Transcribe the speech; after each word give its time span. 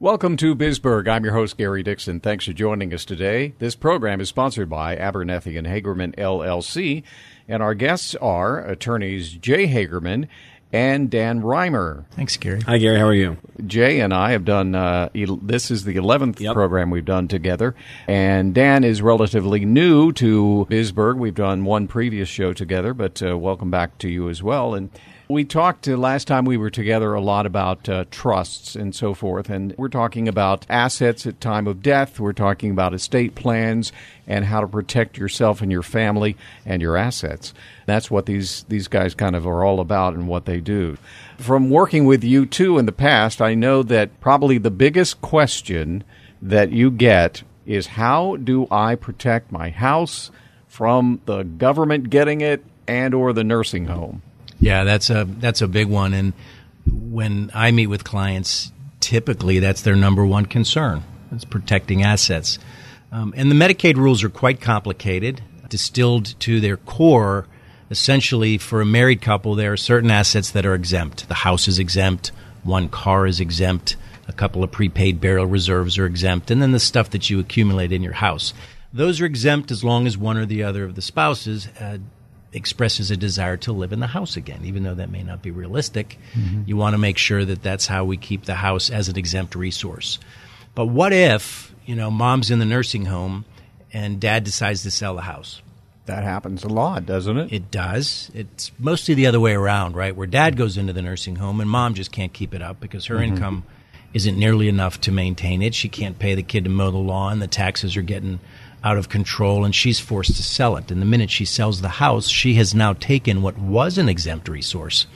Welcome 0.00 0.36
to 0.36 0.54
Bisburg. 0.54 1.08
I'm 1.08 1.24
your 1.24 1.32
host, 1.34 1.56
Gary 1.58 1.82
Dixon. 1.82 2.20
Thanks 2.20 2.44
for 2.44 2.52
joining 2.52 2.94
us 2.94 3.04
today. 3.04 3.54
This 3.58 3.74
program 3.74 4.20
is 4.20 4.28
sponsored 4.28 4.70
by 4.70 4.96
Abernethy 4.96 5.56
and 5.56 5.66
Hagerman 5.66 6.14
LLC, 6.16 7.02
and 7.48 7.62
our 7.64 7.74
guests 7.74 8.14
are 8.16 8.60
attorneys 8.64 9.32
Jay 9.32 9.66
Hagerman 9.66 10.28
and 10.72 11.10
Dan 11.10 11.40
Reimer. 11.42 12.04
Thanks, 12.12 12.36
Gary. 12.36 12.60
Hi, 12.60 12.78
Gary. 12.78 12.98
How 13.00 13.06
are 13.06 13.14
you? 13.14 13.38
Jay 13.66 13.98
and 13.98 14.14
I 14.14 14.30
have 14.32 14.44
done, 14.44 14.76
uh, 14.76 15.08
el- 15.16 15.36
this 15.42 15.68
is 15.70 15.82
the 15.84 15.96
11th 15.96 16.40
Yep. 16.40 16.54
program 16.54 16.90
we've 16.90 17.04
done 17.04 17.26
together. 17.26 17.74
And 18.06 18.54
Dan 18.54 18.84
is 18.84 19.02
relatively 19.02 19.64
new 19.64 20.12
to 20.12 20.66
Bisburg. 20.70 21.16
We've 21.16 21.34
done 21.34 21.64
one 21.64 21.88
previous 21.88 22.28
show 22.28 22.52
together, 22.52 22.94
but 22.94 23.20
uh, 23.20 23.36
welcome 23.36 23.70
back 23.70 23.98
to 23.98 24.08
you 24.08 24.28
as 24.28 24.44
well. 24.44 24.74
And 24.74 24.90
we 25.30 25.44
talked 25.44 25.86
uh, 25.86 25.96
last 25.96 26.26
time 26.26 26.46
we 26.46 26.56
were 26.56 26.70
together 26.70 27.12
a 27.12 27.20
lot 27.20 27.44
about 27.44 27.86
uh, 27.88 28.04
trusts 28.10 28.74
and 28.74 28.94
so 28.94 29.12
forth. 29.12 29.50
And 29.50 29.74
we're 29.76 29.88
talking 29.88 30.26
about 30.26 30.64
assets 30.70 31.26
at 31.26 31.40
time 31.40 31.66
of 31.66 31.82
death. 31.82 32.18
We're 32.18 32.32
talking 32.32 32.70
about 32.70 32.94
estate 32.94 33.34
plans 33.34 33.92
and 34.26 34.46
how 34.46 34.62
to 34.62 34.66
protect 34.66 35.18
yourself 35.18 35.60
and 35.60 35.70
your 35.70 35.82
family 35.82 36.36
and 36.64 36.80
your 36.80 36.96
assets. 36.96 37.52
That's 37.84 38.10
what 38.10 38.24
these, 38.24 38.64
these 38.68 38.88
guys 38.88 39.14
kind 39.14 39.36
of 39.36 39.46
are 39.46 39.64
all 39.64 39.80
about 39.80 40.14
and 40.14 40.28
what 40.28 40.46
they 40.46 40.60
do. 40.60 40.96
From 41.36 41.68
working 41.68 42.06
with 42.06 42.24
you 42.24 42.46
too 42.46 42.78
in 42.78 42.86
the 42.86 42.92
past, 42.92 43.42
I 43.42 43.54
know 43.54 43.82
that 43.82 44.20
probably 44.20 44.56
the 44.56 44.70
biggest 44.70 45.20
question 45.20 46.04
that 46.40 46.72
you 46.72 46.90
get 46.90 47.42
is 47.66 47.86
how 47.86 48.36
do 48.36 48.66
I 48.70 48.94
protect 48.94 49.52
my 49.52 49.68
house 49.68 50.30
from 50.68 51.20
the 51.26 51.42
government 51.42 52.08
getting 52.08 52.40
it 52.40 52.64
and 52.86 53.12
or 53.12 53.34
the 53.34 53.44
nursing 53.44 53.86
home? 53.86 54.22
Yeah, 54.60 54.84
that's 54.84 55.10
a 55.10 55.24
that's 55.24 55.62
a 55.62 55.68
big 55.68 55.88
one. 55.88 56.14
And 56.14 56.32
when 56.90 57.50
I 57.54 57.70
meet 57.70 57.86
with 57.86 58.04
clients, 58.04 58.72
typically 59.00 59.58
that's 59.58 59.82
their 59.82 59.96
number 59.96 60.24
one 60.24 60.46
concern. 60.46 61.04
It's 61.32 61.44
protecting 61.44 62.02
assets. 62.02 62.58
Um, 63.12 63.32
and 63.36 63.50
the 63.50 63.54
Medicaid 63.54 63.96
rules 63.96 64.24
are 64.24 64.28
quite 64.28 64.60
complicated, 64.60 65.42
distilled 65.68 66.38
to 66.40 66.60
their 66.60 66.76
core. 66.76 67.46
Essentially, 67.90 68.58
for 68.58 68.82
a 68.82 68.86
married 68.86 69.22
couple, 69.22 69.54
there 69.54 69.72
are 69.72 69.76
certain 69.76 70.10
assets 70.10 70.50
that 70.50 70.66
are 70.66 70.74
exempt. 70.74 71.26
The 71.28 71.34
house 71.34 71.68
is 71.68 71.78
exempt, 71.78 72.32
one 72.62 72.90
car 72.90 73.26
is 73.26 73.40
exempt, 73.40 73.96
a 74.26 74.32
couple 74.32 74.62
of 74.62 74.70
prepaid 74.70 75.20
burial 75.22 75.46
reserves 75.46 75.96
are 75.96 76.04
exempt, 76.04 76.50
and 76.50 76.60
then 76.60 76.72
the 76.72 76.80
stuff 76.80 77.10
that 77.10 77.30
you 77.30 77.40
accumulate 77.40 77.90
in 77.90 78.02
your 78.02 78.12
house. 78.12 78.52
Those 78.92 79.22
are 79.22 79.26
exempt 79.26 79.70
as 79.70 79.82
long 79.82 80.06
as 80.06 80.18
one 80.18 80.36
or 80.36 80.44
the 80.44 80.62
other 80.62 80.84
of 80.84 80.96
the 80.96 81.02
spouses 81.02 81.68
uh, 81.80 81.98
expresses 82.52 83.10
a 83.10 83.16
desire 83.16 83.56
to 83.58 83.72
live 83.72 83.92
in 83.92 84.00
the 84.00 84.06
house 84.06 84.36
again, 84.36 84.64
even 84.64 84.82
though 84.82 84.94
that 84.94 85.10
may 85.10 85.22
not 85.22 85.42
be 85.42 85.50
realistic. 85.50 86.18
Mm-hmm. 86.34 86.62
You 86.66 86.76
want 86.76 86.94
to 86.94 86.98
make 86.98 87.18
sure 87.18 87.44
that 87.44 87.62
that's 87.62 87.86
how 87.86 88.04
we 88.04 88.16
keep 88.16 88.44
the 88.44 88.54
house 88.54 88.90
as 88.90 89.08
an 89.08 89.18
exempt 89.18 89.54
resource. 89.54 90.18
But 90.74 90.86
what 90.86 91.12
if, 91.12 91.74
you 91.84 91.94
know, 91.94 92.10
mom's 92.10 92.50
in 92.50 92.58
the 92.58 92.64
nursing 92.64 93.04
home 93.04 93.44
and 93.92 94.20
dad 94.20 94.44
decides 94.44 94.82
to 94.84 94.90
sell 94.90 95.14
the 95.14 95.22
house? 95.22 95.60
That 96.06 96.24
happens 96.24 96.64
a 96.64 96.68
lot, 96.68 97.04
doesn't 97.04 97.36
it? 97.36 97.52
It 97.52 97.70
does. 97.70 98.30
It's 98.32 98.72
mostly 98.78 99.14
the 99.14 99.26
other 99.26 99.40
way 99.40 99.52
around, 99.52 99.94
right? 99.94 100.16
Where 100.16 100.26
dad 100.26 100.56
goes 100.56 100.78
into 100.78 100.94
the 100.94 101.02
nursing 101.02 101.36
home 101.36 101.60
and 101.60 101.68
mom 101.68 101.92
just 101.92 102.12
can't 102.12 102.32
keep 102.32 102.54
it 102.54 102.62
up 102.62 102.80
because 102.80 103.06
her 103.06 103.16
mm-hmm. 103.16 103.34
income 103.34 103.64
isn't 104.14 104.38
nearly 104.38 104.68
enough 104.68 105.00
to 105.02 105.12
maintain 105.12 105.60
it. 105.60 105.74
She 105.74 105.90
can't 105.90 106.18
pay 106.18 106.34
the 106.34 106.42
kid 106.42 106.64
to 106.64 106.70
mow 106.70 106.90
the 106.90 106.96
lawn. 106.96 107.40
The 107.40 107.46
taxes 107.46 107.94
are 107.96 108.02
getting 108.02 108.40
out 108.84 108.98
of 108.98 109.08
control 109.08 109.64
and 109.64 109.74
she's 109.74 110.00
forced 110.00 110.36
to 110.36 110.42
sell 110.42 110.76
it. 110.76 110.90
And 110.90 111.00
the 111.00 111.06
minute 111.06 111.30
she 111.30 111.44
sells 111.44 111.80
the 111.80 111.88
house, 111.88 112.28
she 112.28 112.54
has 112.54 112.74
now 112.74 112.92
taken 112.94 113.42
what 113.42 113.58
was 113.58 113.98
an 113.98 114.08
exempt 114.08 114.48
resource 114.48 115.06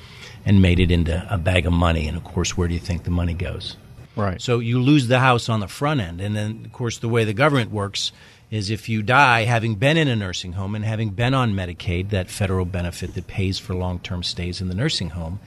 and 0.45 0.61
made 0.61 0.81
it 0.81 0.91
into 0.91 1.27
a 1.31 1.39
bag 1.39 1.67
of 1.67 1.73
money. 1.73 2.09
And 2.09 2.17
of 2.17 2.25
course, 2.25 2.57
where 2.57 2.69
do 2.69 2.75
you 2.75 2.81
think 2.81 3.05
the 3.05 3.11
money 3.11 3.35
goes? 3.35 3.77
right. 4.17 4.41
So 4.41 4.59
you 4.59 4.81
lose 4.81 5.09
the 5.09 5.21
house 5.21 5.49
on 5.49 5.61
the 5.61 5.69
front 5.69 6.01
end. 6.01 6.21
And 6.21 6.37
then, 6.37 6.63
of 6.65 6.73
course, 6.73 6.99
the 6.99 7.09
way 7.09 7.25
the 7.25 7.33
government 7.33 7.71
works 7.71 8.13
is 8.51 8.69
if 8.69 8.89
you 8.89 9.03
die 9.03 9.45
having 9.45 9.77
been 9.77 9.97
in 9.97 10.09
a 10.09 10.17
nursing 10.17 10.53
home 10.53 10.75
and 10.75 10.85
having 10.85 11.11
been 11.11 11.33
on 11.33 11.55
Medicaid, 11.55 12.11
that 12.11 12.31
federal 12.31 12.67
benefit 12.67 13.15
that 13.15 13.27
pays 13.27 13.59
for 13.59 13.75
long 13.75 13.99
term 13.99 14.23
stays 14.23 14.61
in 14.61 14.69
the 14.69 14.75
nursing 14.75 15.11
home, 15.11 15.41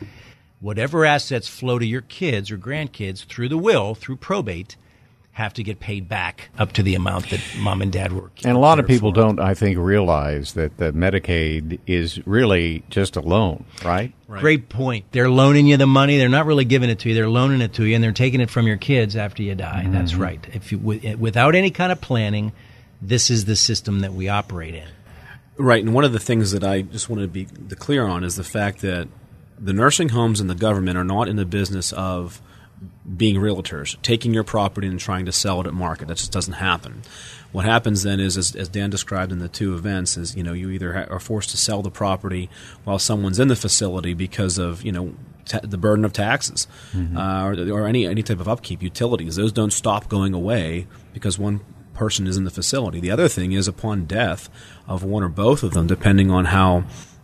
whatever 0.59 1.05
assets 1.05 1.47
flow 1.47 1.77
to 1.77 1.85
your 1.85 2.01
kids 2.01 2.49
or 2.49 2.57
grandkids 2.57 3.25
through 3.25 3.49
the 3.49 3.57
will, 3.57 3.93
through 3.93 4.15
probate, 4.15 4.75
have 5.35 5.53
to 5.53 5.63
get 5.63 5.81
paid 5.81 6.07
back 6.07 6.47
up 6.57 6.71
to 6.71 6.81
the 6.81 6.95
amount 6.95 7.29
that 7.29 7.41
mom 7.57 7.81
and 7.81 7.91
dad 7.91 8.13
were. 8.13 8.31
and 8.45 8.55
a 8.55 8.59
lot 8.59 8.79
of 8.79 8.87
people 8.87 9.11
for. 9.11 9.15
don't, 9.15 9.37
I 9.37 9.53
think, 9.53 9.77
realize 9.77 10.53
that 10.53 10.77
the 10.77 10.93
Medicaid 10.93 11.77
is 11.85 12.25
really 12.25 12.83
just 12.89 13.17
a 13.17 13.19
loan, 13.19 13.65
right? 13.83 14.13
Great 14.29 14.69
point. 14.69 15.03
They're 15.11 15.29
loaning 15.29 15.67
you 15.67 15.75
the 15.75 15.87
money. 15.87 16.17
They're 16.17 16.29
not 16.29 16.45
really 16.45 16.63
giving 16.63 16.89
it 16.89 16.99
to 16.99 17.09
you. 17.09 17.15
They're 17.15 17.27
loaning 17.27 17.59
it 17.59 17.73
to 17.73 17.83
you, 17.83 17.95
and 17.95 18.01
they're 18.03 18.13
taking 18.13 18.39
it 18.39 18.49
from 18.49 18.65
your 18.65 18.77
kids 18.77 19.17
after 19.17 19.43
you 19.43 19.55
die. 19.55 19.81
Mm-hmm. 19.83 19.91
That's 19.91 20.15
right. 20.15 20.39
If 20.53 20.71
you, 20.71 21.01
eh, 21.03 21.15
without 21.15 21.53
any 21.53 21.69
kind 21.69 21.91
of 21.91 21.99
planning, 21.99 22.53
this 23.01 23.29
is 23.29 23.43
the 23.43 23.57
system 23.57 23.99
that 23.99 24.13
we 24.13 24.29
operate 24.29 24.73
in. 24.73 24.87
Right, 25.57 25.83
and 25.83 25.93
one 25.93 26.05
of 26.05 26.13
the 26.13 26.19
things 26.19 26.53
that 26.53 26.63
I 26.63 26.83
just 26.83 27.09
wanted 27.09 27.23
to 27.23 27.27
be 27.27 27.45
clear 27.75 28.05
on 28.05 28.23
is 28.23 28.37
the 28.37 28.43
fact 28.45 28.79
that 28.83 29.09
the 29.59 29.73
nursing 29.73 30.09
homes 30.09 30.39
and 30.39 30.49
the 30.49 30.55
government 30.55 30.97
are 30.97 31.03
not 31.03 31.27
in 31.27 31.35
the 31.35 31.45
business 31.45 31.91
of 31.91 32.41
being 33.15 33.35
realtors, 33.35 34.01
taking 34.01 34.33
your 34.33 34.43
property 34.43 34.87
and 34.87 34.99
trying 34.99 35.25
to 35.25 35.31
sell 35.31 35.61
it 35.61 35.67
at 35.67 35.73
market. 35.73 36.07
That 36.07 36.17
just 36.17 36.31
doesn't 36.31 36.53
happen. 36.53 37.01
What 37.51 37.65
happens 37.65 38.03
then 38.03 38.19
is, 38.19 38.37
as, 38.37 38.55
as 38.55 38.67
Dan 38.67 38.89
described 38.89 39.31
in 39.31 39.39
the 39.39 39.47
two 39.47 39.75
events, 39.75 40.17
is 40.17 40.35
you 40.35 40.43
know 40.43 40.53
you 40.53 40.69
either 40.69 40.93
ha- 40.93 41.13
are 41.13 41.19
forced 41.19 41.51
to 41.51 41.57
sell 41.57 41.81
the 41.81 41.91
property 41.91 42.49
while 42.83 42.99
someone's 42.99 43.39
in 43.39 43.47
the 43.47 43.55
facility 43.55 44.13
because 44.13 44.57
of 44.57 44.83
you 44.83 44.91
know 44.91 45.13
the 45.61 45.77
burden 45.77 46.03
of 46.03 46.11
taxes 46.11 46.67
uh, 47.15 47.43
or, 47.45 47.71
or 47.71 47.87
any 47.87 48.05
any 48.05 48.23
type 48.23 48.39
of 48.39 48.47
upkeep, 48.47 48.81
utilities. 48.81 49.35
Those 49.35 49.51
don't 49.51 49.71
stop 49.71 50.09
going 50.09 50.33
away 50.33 50.87
because 51.13 51.39
one 51.39 51.61
person 51.93 52.27
is 52.27 52.35
in 52.35 52.43
the 52.43 52.51
facility. 52.51 52.99
The 52.99 53.11
other 53.11 53.27
thing 53.27 53.53
is 53.53 53.67
upon 53.67 54.05
death 54.05 54.49
of 54.87 55.03
one 55.03 55.23
or 55.23 55.29
both 55.29 55.63
of 55.63 55.71
them, 55.73 55.87
depending 55.87 56.29
on 56.29 56.45
how 56.45 56.83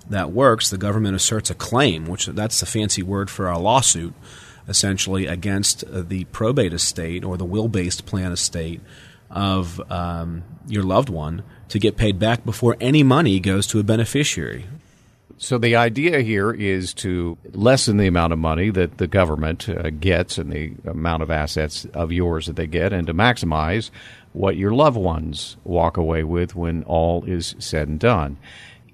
that 0.09 0.31
works, 0.31 0.69
the 0.69 0.77
government 0.77 1.15
asserts 1.15 1.49
a 1.49 1.55
claim, 1.55 2.05
which 2.05 2.27
that's 2.27 2.61
a 2.61 2.65
fancy 2.65 3.03
word 3.03 3.29
for 3.29 3.49
a 3.49 3.57
lawsuit, 3.57 4.13
essentially 4.67 5.27
against 5.27 5.83
the 5.87 6.25
probate 6.25 6.73
estate 6.73 7.23
or 7.23 7.37
the 7.37 7.45
will-based 7.45 8.05
plan 8.05 8.31
estate 8.31 8.81
of 9.29 9.81
um, 9.91 10.43
your 10.67 10.83
loved 10.83 11.09
one 11.09 11.43
to 11.69 11.79
get 11.79 11.97
paid 11.97 12.19
back 12.19 12.43
before 12.43 12.75
any 12.81 13.03
money 13.03 13.39
goes 13.39 13.65
to 13.67 13.79
a 13.79 13.83
beneficiary. 13.83 14.65
So 15.37 15.57
the 15.57 15.75
idea 15.75 16.21
here 16.21 16.51
is 16.51 16.93
to 16.95 17.35
lessen 17.53 17.97
the 17.97 18.05
amount 18.05 18.31
of 18.31 18.37
money 18.37 18.69
that 18.69 18.99
the 18.99 19.07
government 19.07 19.67
uh, 19.67 19.89
gets 19.89 20.37
and 20.37 20.51
the 20.51 20.73
amount 20.85 21.23
of 21.23 21.31
assets 21.31 21.85
of 21.95 22.11
yours 22.11 22.45
that 22.45 22.57
they 22.57 22.67
get, 22.67 22.93
and 22.93 23.07
to 23.07 23.13
maximize 23.13 23.89
what 24.33 24.55
your 24.55 24.71
loved 24.71 24.97
ones 24.97 25.57
walk 25.63 25.97
away 25.97 26.23
with 26.23 26.55
when 26.55 26.83
all 26.83 27.23
is 27.23 27.55
said 27.57 27.87
and 27.87 27.99
done. 27.99 28.37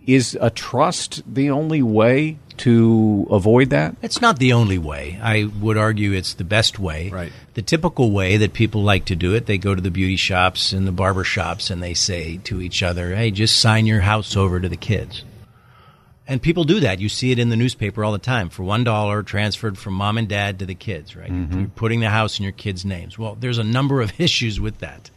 Is 0.07 0.37
a 0.39 0.49
trust 0.49 1.21
the 1.31 1.51
only 1.51 1.83
way 1.83 2.37
to 2.57 3.27
avoid 3.29 3.69
that? 3.71 3.95
It's 4.01 4.21
not 4.21 4.39
the 4.39 4.53
only 4.53 4.77
way. 4.77 5.19
I 5.21 5.43
would 5.59 5.77
argue 5.77 6.13
it's 6.13 6.33
the 6.33 6.43
best 6.43 6.79
way. 6.79 7.09
Right. 7.09 7.31
The 7.53 7.61
typical 7.61 8.11
way 8.11 8.37
that 8.37 8.53
people 8.53 8.83
like 8.83 9.05
to 9.05 9.15
do 9.15 9.35
it, 9.35 9.45
they 9.45 9.57
go 9.57 9.75
to 9.75 9.81
the 9.81 9.91
beauty 9.91 10.15
shops 10.15 10.71
and 10.71 10.87
the 10.87 10.91
barber 10.91 11.23
shops 11.23 11.69
and 11.69 11.83
they 11.83 11.93
say 11.93 12.37
to 12.45 12.61
each 12.61 12.81
other, 12.81 13.15
hey, 13.15 13.31
just 13.31 13.59
sign 13.59 13.85
your 13.85 14.01
house 14.01 14.35
over 14.35 14.59
to 14.59 14.69
the 14.69 14.77
kids. 14.77 15.23
And 16.27 16.41
people 16.41 16.65
do 16.65 16.81
that. 16.81 16.99
You 16.99 17.07
see 17.07 17.31
it 17.31 17.39
in 17.39 17.49
the 17.49 17.55
newspaper 17.55 18.03
all 18.03 18.11
the 18.11 18.17
time. 18.17 18.49
For 18.49 18.63
one 18.63 18.83
dollar, 18.83 19.23
transferred 19.23 19.77
from 19.77 19.93
mom 19.93 20.17
and 20.17 20.27
dad 20.27 20.59
to 20.59 20.65
the 20.65 20.75
kids, 20.75 21.15
right? 21.15 21.31
Mm-hmm. 21.31 21.59
You're 21.59 21.69
putting 21.69 22.01
the 22.01 22.09
house 22.09 22.37
in 22.37 22.43
your 22.43 22.51
kids' 22.51 22.83
names. 22.83 23.17
Well, 23.17 23.37
there's 23.39 23.59
a 23.59 23.63
number 23.63 24.01
of 24.01 24.11
issues 24.19 24.59
with 24.59 24.79
that. 24.79 25.09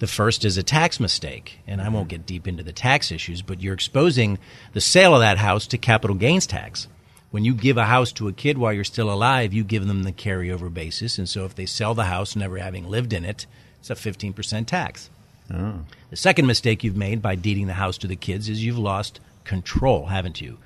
The 0.00 0.06
first 0.06 0.46
is 0.46 0.56
a 0.56 0.62
tax 0.62 0.98
mistake, 0.98 1.58
and 1.66 1.78
I 1.78 1.90
won't 1.90 2.08
get 2.08 2.24
deep 2.24 2.48
into 2.48 2.62
the 2.62 2.72
tax 2.72 3.12
issues, 3.12 3.42
but 3.42 3.60
you're 3.60 3.74
exposing 3.74 4.38
the 4.72 4.80
sale 4.80 5.12
of 5.12 5.20
that 5.20 5.36
house 5.36 5.66
to 5.68 5.78
capital 5.78 6.16
gains 6.16 6.46
tax. 6.46 6.88
When 7.30 7.44
you 7.44 7.52
give 7.52 7.76
a 7.76 7.84
house 7.84 8.10
to 8.12 8.26
a 8.26 8.32
kid 8.32 8.56
while 8.56 8.72
you're 8.72 8.82
still 8.82 9.12
alive, 9.12 9.52
you 9.52 9.62
give 9.62 9.86
them 9.86 10.02
the 10.02 10.10
carryover 10.10 10.72
basis, 10.72 11.18
and 11.18 11.28
so 11.28 11.44
if 11.44 11.54
they 11.54 11.66
sell 11.66 11.94
the 11.94 12.04
house 12.04 12.34
never 12.34 12.56
having 12.56 12.88
lived 12.88 13.12
in 13.12 13.26
it, 13.26 13.44
it's 13.78 13.90
a 13.90 13.94
15% 13.94 14.66
tax. 14.66 15.10
Oh. 15.52 15.80
The 16.08 16.16
second 16.16 16.46
mistake 16.46 16.82
you've 16.82 16.96
made 16.96 17.20
by 17.20 17.34
deeding 17.34 17.66
the 17.66 17.74
house 17.74 17.98
to 17.98 18.06
the 18.06 18.16
kids 18.16 18.48
is 18.48 18.64
you've 18.64 18.78
lost 18.78 19.20
control, 19.44 20.06
haven't 20.06 20.40
you? 20.40 20.56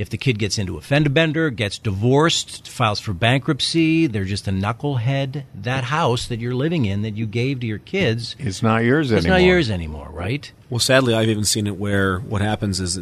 If 0.00 0.08
the 0.08 0.16
kid 0.16 0.38
gets 0.38 0.56
into 0.56 0.78
a 0.78 0.80
fender 0.80 1.10
bender, 1.10 1.50
gets 1.50 1.76
divorced, 1.76 2.66
files 2.66 3.00
for 3.00 3.12
bankruptcy, 3.12 4.06
they're 4.06 4.24
just 4.24 4.48
a 4.48 4.50
knucklehead. 4.50 5.44
That 5.54 5.84
house 5.84 6.26
that 6.28 6.40
you're 6.40 6.54
living 6.54 6.86
in 6.86 7.02
that 7.02 7.16
you 7.18 7.26
gave 7.26 7.60
to 7.60 7.66
your 7.66 7.76
kids, 7.80 8.34
It's 8.38 8.62
not 8.62 8.82
yours 8.82 9.12
it's 9.12 9.26
anymore. 9.26 9.36
It's 9.36 9.42
not 9.42 9.46
yours 9.46 9.70
anymore, 9.70 10.08
right? 10.10 10.50
Well, 10.70 10.78
sadly, 10.78 11.12
I've 11.12 11.28
even 11.28 11.44
seen 11.44 11.66
it 11.66 11.76
where 11.76 12.20
what 12.20 12.40
happens 12.40 12.80
is 12.80 12.96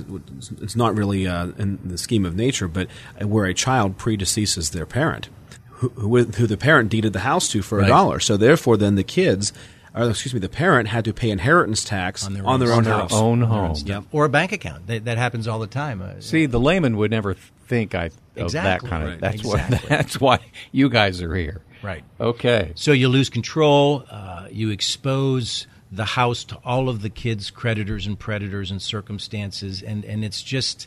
it's 0.60 0.74
not 0.74 0.96
really 0.96 1.28
uh, 1.28 1.52
in 1.56 1.78
the 1.84 1.98
scheme 1.98 2.24
of 2.26 2.34
nature, 2.34 2.66
but 2.66 2.88
where 3.22 3.44
a 3.44 3.54
child 3.54 3.96
predeceases 3.96 4.72
their 4.72 4.84
parent, 4.86 5.28
who, 5.74 5.90
who, 5.90 6.24
who 6.24 6.46
the 6.48 6.56
parent 6.56 6.88
deeded 6.88 7.12
the 7.12 7.20
house 7.20 7.48
to 7.50 7.62
for 7.62 7.78
a 7.78 7.82
Right. 7.82 7.88
dollar. 7.88 8.18
So 8.18 8.36
therefore, 8.36 8.76
then 8.76 8.96
the 8.96 9.04
kids, 9.04 9.52
or 9.94 10.10
excuse 10.10 10.34
me, 10.34 10.40
the 10.40 10.48
parent 10.48 10.88
had 10.88 11.04
to 11.06 11.12
pay 11.12 11.30
inheritance 11.30 11.84
tax 11.84 12.24
On 12.26 12.32
their 12.34 12.46
on 12.46 12.54
own 12.54 12.60
their 12.60 12.68
stuff. 12.68 12.86
own 12.86 12.98
house. 13.00 13.12
own 13.12 13.40
home. 13.42 13.74
Yep. 13.84 14.04
Or 14.12 14.24
a 14.24 14.28
bank 14.28 14.52
account. 14.52 14.86
That, 14.86 15.04
that 15.06 15.18
happens 15.18 15.48
all 15.48 15.58
the 15.58 15.66
time. 15.66 16.02
Uh, 16.02 16.20
See, 16.20 16.46
the 16.46 16.60
layman 16.60 16.96
would 16.96 17.10
never 17.10 17.34
think 17.34 17.94
I 17.94 18.06
of 18.06 18.12
Exactly. 18.36 18.88
that 18.88 18.90
kind 18.90 19.02
of. 19.04 19.08
Right. 19.10 19.20
That's 19.20 19.34
Exactly. 19.44 19.76
what. 19.78 19.88
That's 19.88 20.20
why 20.20 20.38
you 20.72 20.88
guys 20.88 21.20
are 21.22 21.34
here. 21.34 21.62
Right. 21.82 22.04
Okay. 22.20 22.72
So 22.74 22.92
you 22.92 23.08
lose 23.08 23.30
control. 23.30 24.04
Uh, 24.10 24.46
you 24.50 24.70
expose 24.70 25.66
the 25.90 26.04
house 26.04 26.44
to 26.44 26.56
all 26.64 26.88
of 26.88 27.00
the 27.02 27.08
kids' 27.08 27.50
creditors 27.50 28.06
and 28.06 28.18
predators 28.18 28.70
and 28.70 28.82
circumstances, 28.82 29.82
and, 29.82 30.04
and 30.04 30.22
it's 30.24 30.42
just, 30.42 30.86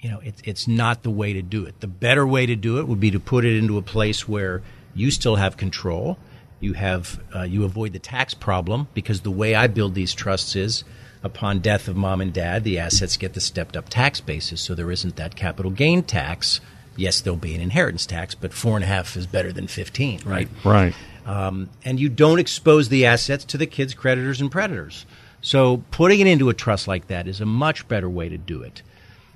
you 0.00 0.08
know, 0.10 0.20
it, 0.20 0.34
it's 0.44 0.68
not 0.68 1.02
the 1.02 1.10
way 1.10 1.32
to 1.32 1.42
do 1.42 1.64
it. 1.64 1.80
The 1.80 1.86
better 1.88 2.26
way 2.26 2.46
to 2.46 2.54
do 2.54 2.78
it 2.78 2.86
would 2.86 3.00
be 3.00 3.10
to 3.10 3.18
put 3.20 3.44
it 3.44 3.56
into 3.56 3.76
a 3.76 3.82
place 3.82 4.28
where 4.28 4.62
you 4.94 5.10
still 5.10 5.36
have 5.36 5.56
control. 5.56 6.16
You 6.60 6.74
have 6.74 7.20
uh, 7.34 7.42
you 7.42 7.64
avoid 7.64 7.92
the 7.92 7.98
tax 7.98 8.34
problem 8.34 8.88
because 8.94 9.22
the 9.22 9.30
way 9.30 9.54
I 9.54 9.66
build 9.66 9.94
these 9.94 10.14
trusts 10.14 10.54
is 10.54 10.84
upon 11.22 11.60
death 11.60 11.88
of 11.88 11.96
mom 11.96 12.20
and 12.20 12.32
dad, 12.32 12.64
the 12.64 12.78
assets 12.78 13.16
get 13.16 13.34
the 13.34 13.40
stepped 13.40 13.76
up 13.76 13.88
tax 13.88 14.20
basis, 14.20 14.60
so 14.60 14.74
there 14.74 14.90
isn't 14.90 15.16
that 15.16 15.36
capital 15.36 15.70
gain 15.70 16.02
tax. 16.02 16.60
Yes, 16.96 17.20
there'll 17.20 17.38
be 17.38 17.54
an 17.54 17.60
inheritance 17.60 18.04
tax, 18.04 18.34
but 18.34 18.52
four 18.52 18.76
and 18.76 18.84
a 18.84 18.86
half 18.86 19.16
is 19.16 19.26
better 19.26 19.52
than 19.52 19.66
fifteen, 19.66 20.20
right? 20.24 20.48
Right. 20.64 20.94
um, 21.26 21.70
and 21.84 21.98
you 21.98 22.08
don't 22.08 22.38
expose 22.38 22.88
the 22.88 23.06
assets 23.06 23.44
to 23.46 23.58
the 23.58 23.66
kids' 23.66 23.94
creditors 23.94 24.40
and 24.40 24.50
predators. 24.50 25.06
So 25.40 25.82
putting 25.90 26.20
it 26.20 26.26
into 26.26 26.50
a 26.50 26.54
trust 26.54 26.86
like 26.86 27.06
that 27.06 27.26
is 27.26 27.40
a 27.40 27.46
much 27.46 27.88
better 27.88 28.10
way 28.10 28.28
to 28.28 28.36
do 28.36 28.62
it. 28.62 28.82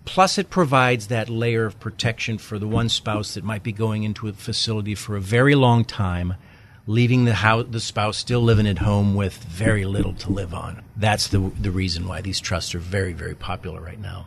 Plus, 0.05 0.37
it 0.37 0.50
provides 0.50 1.06
that 1.06 1.31
layer 1.31 1.65
of 1.65 1.81
protection 1.81 2.37
for 2.37 2.59
the 2.59 2.69
one 2.69 2.91
spouse 2.91 3.32
that 3.35 3.44
might 3.44 3.62
be 3.62 3.73
going 3.73 4.03
into 4.03 4.29
a 4.29 4.35
facility 4.35 4.94
for 4.94 5.17
a 5.17 5.21
very 5.21 5.55
long 5.55 5.82
time, 5.82 6.35
leaving 6.87 7.25
the 7.25 7.35
house, 7.35 7.67
the 7.71 7.81
spouse 7.81 8.17
still 8.17 8.41
living 8.43 8.67
at 8.67 8.79
home 8.79 9.15
with 9.15 9.35
very 9.45 9.85
little 9.85 10.13
to 10.15 10.31
live 10.31 10.53
on. 10.55 10.83
That's 10.97 11.29
the 11.29 11.39
the 11.61 11.71
reason 11.71 12.07
why 12.07 12.21
these 12.21 12.41
trusts 12.41 12.75
are 12.75 12.79
very 12.81 13.13
very 13.13 13.35
popular 13.35 13.81
right 13.81 14.01
now. 14.01 14.27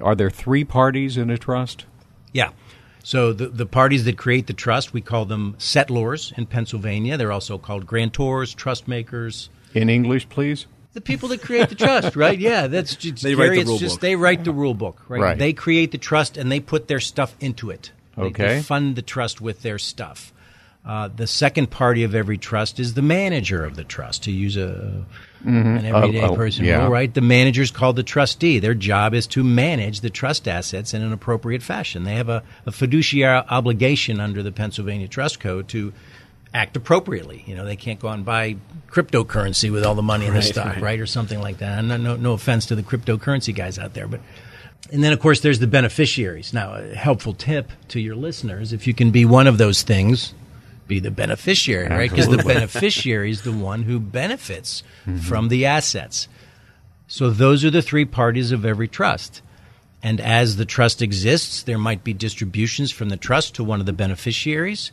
Are 0.00 0.14
there 0.14 0.30
three 0.30 0.64
parties 0.64 1.16
in 1.16 1.30
a 1.30 1.38
trust? 1.38 1.86
Yeah. 2.32 2.50
So 3.02 3.32
the, 3.32 3.46
the 3.48 3.66
parties 3.66 4.04
that 4.04 4.18
create 4.18 4.46
the 4.48 4.52
trust, 4.52 4.92
we 4.92 5.00
call 5.00 5.24
them 5.26 5.54
settlors 5.58 6.32
in 6.36 6.46
Pennsylvania. 6.46 7.16
They're 7.16 7.30
also 7.32 7.56
called 7.56 7.86
grantors, 7.86 8.54
trust 8.54 8.88
makers. 8.88 9.48
In 9.74 9.88
English, 9.88 10.28
please. 10.28 10.66
The 10.92 11.00
people 11.00 11.28
that 11.28 11.40
create 11.40 11.68
the 11.68 11.76
trust, 11.76 12.16
right? 12.24 12.38
Yeah, 12.38 12.66
that's 12.66 12.96
just, 12.96 13.22
They 13.22 13.34
write 13.36 13.50
the 13.52 13.60
it's 13.60 13.68
rule 13.68 13.78
just 13.78 13.96
book. 13.96 14.00
they 14.00 14.16
write 14.16 14.42
the 14.44 14.50
rule 14.52 14.74
book, 14.74 15.02
right? 15.08 15.20
Right. 15.22 15.38
They 15.38 15.52
create 15.52 15.92
the 15.92 15.98
trust 15.98 16.36
and 16.36 16.50
they 16.50 16.58
put 16.60 16.88
their 16.88 17.00
stuff 17.00 17.36
into 17.40 17.70
it. 17.70 17.92
They- 18.16 18.22
They, 18.22 18.28
Okay. 18.28 18.60
fund 18.62 18.96
the 18.96 19.02
trust 19.02 19.40
with 19.40 19.62
their 19.62 19.78
stuff. 19.78 20.32
Uh, 20.86 21.08
the 21.08 21.26
second 21.26 21.68
party 21.68 22.04
of 22.04 22.14
every 22.14 22.38
trust 22.38 22.78
is 22.78 22.94
the 22.94 23.02
manager 23.02 23.64
of 23.64 23.74
the 23.74 23.82
trust. 23.82 24.22
To 24.24 24.30
use 24.30 24.56
a 24.56 25.04
an 25.44 25.84
everyday 25.84 26.20
Oh, 26.22 26.30
oh, 26.30 26.36
person 26.36 26.64
yeah. 26.64 26.82
rule, 26.82 26.90
right? 26.90 27.12
The 27.12 27.20
manager 27.20 27.62
is 27.62 27.70
called 27.72 27.96
the 27.96 28.02
trustee. 28.04 28.58
Their 28.60 28.74
job 28.74 29.12
is 29.14 29.26
to 29.28 29.42
manage 29.44 30.00
the 30.00 30.10
trust 30.10 30.46
assets 30.48 30.94
in 30.94 31.02
an 31.02 31.12
appropriate 31.12 31.62
fashion. 31.62 32.04
They 32.04 32.14
have 32.14 32.28
a, 32.28 32.42
a 32.66 32.72
fiduciary 32.72 33.42
obligation 33.48 34.20
under 34.20 34.42
the 34.42 34.52
Pennsylvania 34.52 35.08
Trust 35.08 35.40
Code 35.40 35.68
to 35.68 35.92
act 36.54 36.76
appropriately. 36.76 37.42
You 37.46 37.54
know, 37.56 37.64
they 37.64 37.76
can't 37.76 37.98
go 38.00 38.08
out 38.08 38.14
and 38.16 38.24
buy 38.24 38.56
cryptocurrency 38.90 39.70
with 39.72 39.84
all 39.84 39.94
the 39.94 40.02
money 40.02 40.26
in 40.26 40.32
the 40.34 40.38
Right, 40.40 40.48
stock, 40.48 40.66
right. 40.66 40.82
right. 40.82 41.00
or 41.00 41.06
something 41.06 41.40
like 41.40 41.58
that. 41.58 41.78
And 41.80 41.88
no, 41.88 41.96
no, 41.96 42.16
no 42.16 42.32
offense 42.32 42.66
to 42.66 42.74
the 42.76 42.82
cryptocurrency 42.82 43.54
guys 43.54 43.78
out 43.78 43.94
there, 43.94 44.06
but 44.08 44.20
and 44.92 45.02
then 45.02 45.12
of 45.12 45.18
course 45.20 45.40
there's 45.40 45.58
the 45.58 45.66
beneficiaries. 45.66 46.52
Now, 46.52 46.74
a 46.74 46.94
helpful 46.94 47.34
tip 47.34 47.70
to 47.88 48.00
your 48.00 48.14
listeners: 48.14 48.72
if 48.72 48.86
you 48.86 48.94
can 48.94 49.10
be 49.10 49.24
one 49.24 49.46
of 49.48 49.58
those 49.58 49.82
things, 49.82 50.32
be 50.86 51.00
the 51.00 51.10
beneficiary, 51.10 51.88
right? 51.88 52.10
Because 52.10 52.28
the 52.28 52.42
beneficiary 52.42 53.30
is 53.30 53.42
the 53.42 53.52
one 53.52 53.82
who 53.82 53.98
benefits 54.00 54.82
from 55.22 55.48
the 55.48 55.66
assets. 55.66 56.28
So 57.08 57.30
those 57.30 57.64
are 57.64 57.70
the 57.70 57.82
three 57.82 58.04
parties 58.04 58.52
of 58.52 58.64
every 58.64 58.88
trust. 58.88 59.42
And 60.02 60.20
as 60.20 60.56
the 60.56 60.64
trust 60.64 61.02
exists, 61.02 61.62
there 61.62 61.78
might 61.78 62.04
be 62.04 62.12
distributions 62.12 62.92
from 62.92 63.08
the 63.08 63.16
trust 63.16 63.54
to 63.56 63.64
one 63.64 63.80
of 63.80 63.86
the 63.86 63.92
beneficiaries. 63.92 64.92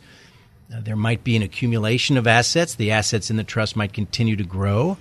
Uh, 0.74 0.80
there 0.80 0.96
might 0.96 1.22
be 1.22 1.36
an 1.36 1.42
accumulation 1.42 2.16
of 2.16 2.26
assets. 2.26 2.74
The 2.74 2.90
assets 2.90 3.30
in 3.30 3.36
the 3.36 3.44
trust 3.44 3.76
might 3.76 3.92
continue 3.92 4.34
to 4.36 4.44
grow. 4.44 4.96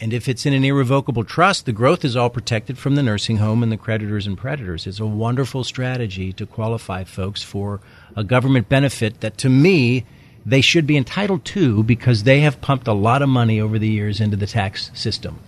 And 0.00 0.12
if 0.12 0.28
it's 0.28 0.46
in 0.46 0.52
an 0.52 0.64
irrevocable 0.64 1.24
trust, 1.24 1.64
the 1.64 1.72
growth 1.72 2.04
is 2.04 2.16
all 2.16 2.30
protected 2.30 2.76
from 2.78 2.94
the 2.94 3.02
nursing 3.02 3.36
home 3.36 3.62
and 3.62 3.70
the 3.70 3.76
creditors 3.76 4.26
and 4.26 4.36
predators. 4.36 4.86
It's 4.86 5.00
a 5.00 5.06
wonderful 5.06 5.64
strategy 5.64 6.32
to 6.32 6.46
qualify 6.46 7.04
folks 7.04 7.42
for 7.42 7.80
a 8.16 8.24
government 8.24 8.68
benefit 8.68 9.20
that, 9.20 9.38
to 9.38 9.48
me, 9.48 10.04
they 10.44 10.60
should 10.60 10.86
be 10.86 10.96
entitled 10.96 11.44
to 11.44 11.82
because 11.82 12.24
they 12.24 12.40
have 12.40 12.60
pumped 12.60 12.88
a 12.88 12.92
lot 12.92 13.22
of 13.22 13.28
money 13.28 13.60
over 13.60 13.78
the 13.78 13.88
years 13.88 14.20
into 14.20 14.36
the 14.36 14.46
tax 14.46 14.90
system. 14.94 15.38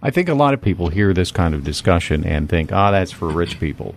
I 0.00 0.10
think 0.10 0.28
a 0.28 0.34
lot 0.34 0.54
of 0.54 0.62
people 0.62 0.88
hear 0.88 1.12
this 1.12 1.32
kind 1.32 1.54
of 1.54 1.64
discussion 1.64 2.24
and 2.24 2.48
think, 2.48 2.72
ah, 2.72 2.90
that's 2.90 3.10
for 3.10 3.28
rich 3.28 3.58
people. 3.58 3.94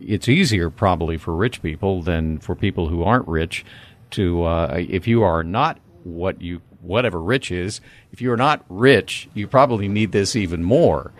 It's 0.00 0.28
easier 0.28 0.68
probably 0.70 1.16
for 1.16 1.34
rich 1.34 1.62
people 1.62 2.02
than 2.02 2.38
for 2.38 2.54
people 2.54 2.88
who 2.88 3.04
aren't 3.04 3.28
rich 3.28 3.64
to, 4.12 4.44
uh, 4.44 4.74
if 4.88 5.06
you 5.06 5.22
are 5.22 5.44
not 5.44 5.78
what 6.02 6.40
you, 6.40 6.60
whatever 6.80 7.20
rich 7.20 7.50
is, 7.50 7.80
if 8.12 8.20
you're 8.20 8.36
not 8.36 8.64
rich, 8.68 9.28
you 9.34 9.46
probably 9.46 9.86
need 9.86 10.12
this 10.12 10.34
even 10.34 10.64
more. 10.64 11.12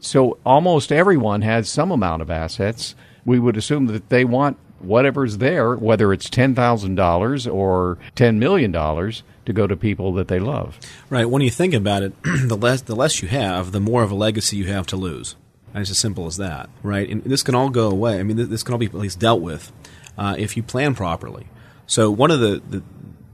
So 0.00 0.38
almost 0.44 0.92
everyone 0.92 1.42
has 1.42 1.68
some 1.68 1.90
amount 1.90 2.22
of 2.22 2.30
assets. 2.30 2.94
We 3.24 3.38
would 3.38 3.56
assume 3.56 3.86
that 3.86 4.08
they 4.10 4.24
want 4.24 4.58
whatever's 4.80 5.38
there, 5.38 5.74
whether 5.74 6.12
it's 6.12 6.28
$10,000 6.28 7.54
or 7.54 7.98
$10 8.14 8.36
million, 8.36 8.72
to 8.72 9.52
go 9.52 9.66
to 9.66 9.76
people 9.76 10.12
that 10.14 10.28
they 10.28 10.38
love. 10.38 10.78
Right. 11.08 11.28
When 11.28 11.40
you 11.40 11.50
think 11.50 11.72
about 11.72 12.02
it, 12.02 12.12
the 12.22 12.56
less 12.56 12.82
the 12.82 12.96
less 12.96 13.22
you 13.22 13.28
have, 13.28 13.72
the 13.72 13.80
more 13.80 14.02
of 14.02 14.10
a 14.10 14.14
legacy 14.14 14.56
you 14.56 14.66
have 14.66 14.86
to 14.88 14.96
lose. 14.96 15.36
And 15.72 15.82
it's 15.82 15.90
as 15.90 15.98
simple 15.98 16.26
as 16.26 16.36
that, 16.38 16.68
right? 16.82 17.08
And 17.08 17.22
this 17.22 17.42
can 17.42 17.54
all 17.54 17.70
go 17.70 17.88
away. 17.90 18.18
I 18.18 18.22
mean, 18.22 18.36
this 18.48 18.62
can 18.62 18.72
all 18.72 18.78
be 18.78 18.86
at 18.86 18.94
least 18.94 19.18
dealt 19.18 19.40
with 19.40 19.72
uh, 20.18 20.34
if 20.38 20.56
you 20.56 20.62
plan 20.62 20.94
properly. 20.94 21.46
So 21.86 22.10
one 22.10 22.30
of 22.30 22.40
the, 22.40 22.62
the, 22.68 22.82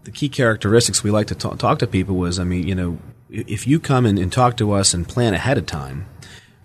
the 0.05 0.11
key 0.11 0.29
characteristics 0.29 1.03
we 1.03 1.11
like 1.11 1.29
to 1.29 1.35
ta- 1.35 1.55
talk 1.55 1.79
to 1.79 1.87
people 1.87 2.17
was, 2.17 2.39
I 2.39 2.45
mean, 2.45 2.67
you 2.67 2.75
know, 2.75 2.99
if 3.31 3.67
you 3.67 3.81
come 3.81 4.05
in 4.05 4.19
and 4.19 4.31
talk 4.31 4.57
to 4.59 4.73
us 4.73 4.93
and 4.93 5.09
plan 5.09 5.35
ahead 5.35 5.57
of 5.57 5.67
time, 5.67 6.07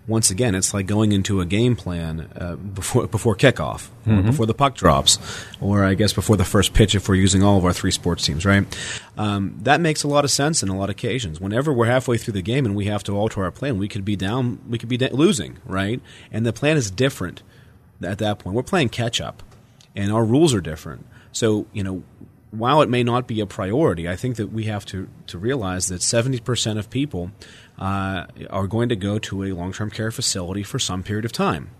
once 0.08 0.30
again, 0.30 0.54
it's 0.54 0.72
like 0.72 0.86
going 0.86 1.12
into 1.12 1.40
a 1.42 1.44
game 1.46 1.76
plan 1.76 2.30
uh, 2.34 2.56
before 2.56 3.06
before 3.06 3.36
kickoff, 3.36 3.88
or 4.06 4.22
before 4.22 4.46
the 4.46 4.54
puck 4.54 4.74
drops, 4.74 5.18
or 5.60 5.84
I 5.84 5.92
guess 5.92 6.14
before 6.14 6.36
the 6.36 6.46
first 6.46 6.72
pitch 6.72 6.94
if 6.94 7.08
we're 7.08 7.14
using 7.16 7.42
all 7.42 7.58
of 7.58 7.64
our 7.66 7.74
three 7.74 7.90
sports 7.90 8.24
teams, 8.24 8.46
right? 8.46 8.64
Um, 9.18 9.58
that 9.62 9.82
makes 9.82 10.04
a 10.04 10.08
lot 10.08 10.24
of 10.24 10.30
sense 10.30 10.62
in 10.62 10.70
a 10.70 10.76
lot 10.76 10.84
of 10.84 10.96
occasions. 10.96 11.40
Whenever 11.40 11.72
we're 11.74 11.86
halfway 11.86 12.16
through 12.16 12.32
the 12.32 12.42
game 12.42 12.64
and 12.64 12.74
we 12.74 12.86
have 12.86 13.04
to 13.04 13.12
alter 13.12 13.44
our 13.44 13.50
plan, 13.50 13.76
we 13.78 13.86
could 13.86 14.04
be 14.04 14.16
down, 14.16 14.58
we 14.66 14.78
could 14.78 14.88
be 14.88 14.96
da- 14.96 15.12
losing, 15.12 15.58
right? 15.66 16.00
And 16.32 16.46
the 16.46 16.54
plan 16.54 16.78
is 16.78 16.90
different 16.90 17.42
at 18.02 18.16
that 18.18 18.38
point. 18.38 18.56
We're 18.56 18.62
playing 18.62 18.88
catch 18.88 19.20
up, 19.20 19.42
and 19.94 20.10
our 20.10 20.24
rules 20.24 20.54
are 20.54 20.62
different. 20.62 21.04
So 21.32 21.66
you 21.74 21.84
know, 21.84 22.02
while 22.50 22.80
it 22.80 22.88
may 22.88 23.02
not 23.02 23.26
be 23.26 23.40
a 23.40 23.46
priority, 23.46 24.08
I 24.08 24.16
think 24.16 24.36
that 24.36 24.52
we 24.52 24.64
have 24.64 24.86
to 24.86 25.06
to 25.26 25.38
realize 25.38 25.88
that 25.88 26.00
seventy 26.00 26.40
percent 26.40 26.78
of 26.78 26.88
people 26.88 27.30
uh, 27.78 28.26
are 28.50 28.66
going 28.66 28.88
to 28.88 28.96
go 28.96 29.18
to 29.18 29.44
a 29.44 29.52
long 29.52 29.72
term 29.72 29.90
care 29.90 30.10
facility 30.10 30.62
for 30.62 30.78
some 30.78 31.02
period 31.02 31.24
of 31.24 31.32
time. 31.32 31.70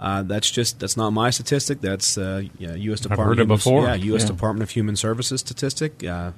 Uh, 0.00 0.22
that's 0.22 0.50
just 0.50 0.80
that's 0.80 0.96
not 0.96 1.10
my 1.10 1.30
statistic. 1.30 1.80
That's 1.80 2.18
uh, 2.18 2.42
yeah, 2.58 2.74
U.S. 2.74 3.00
Department. 3.00 3.28
heard 3.28 3.38
it 3.38 3.42
of 3.42 3.48
before. 3.48 3.84
Yeah, 3.84 3.94
U.S. 3.94 4.22
Yeah. 4.22 4.28
Department 4.28 4.62
of 4.62 4.70
Human 4.70 4.96
Services 4.96 5.40
statistic. 5.40 6.04
Uh, 6.04 6.32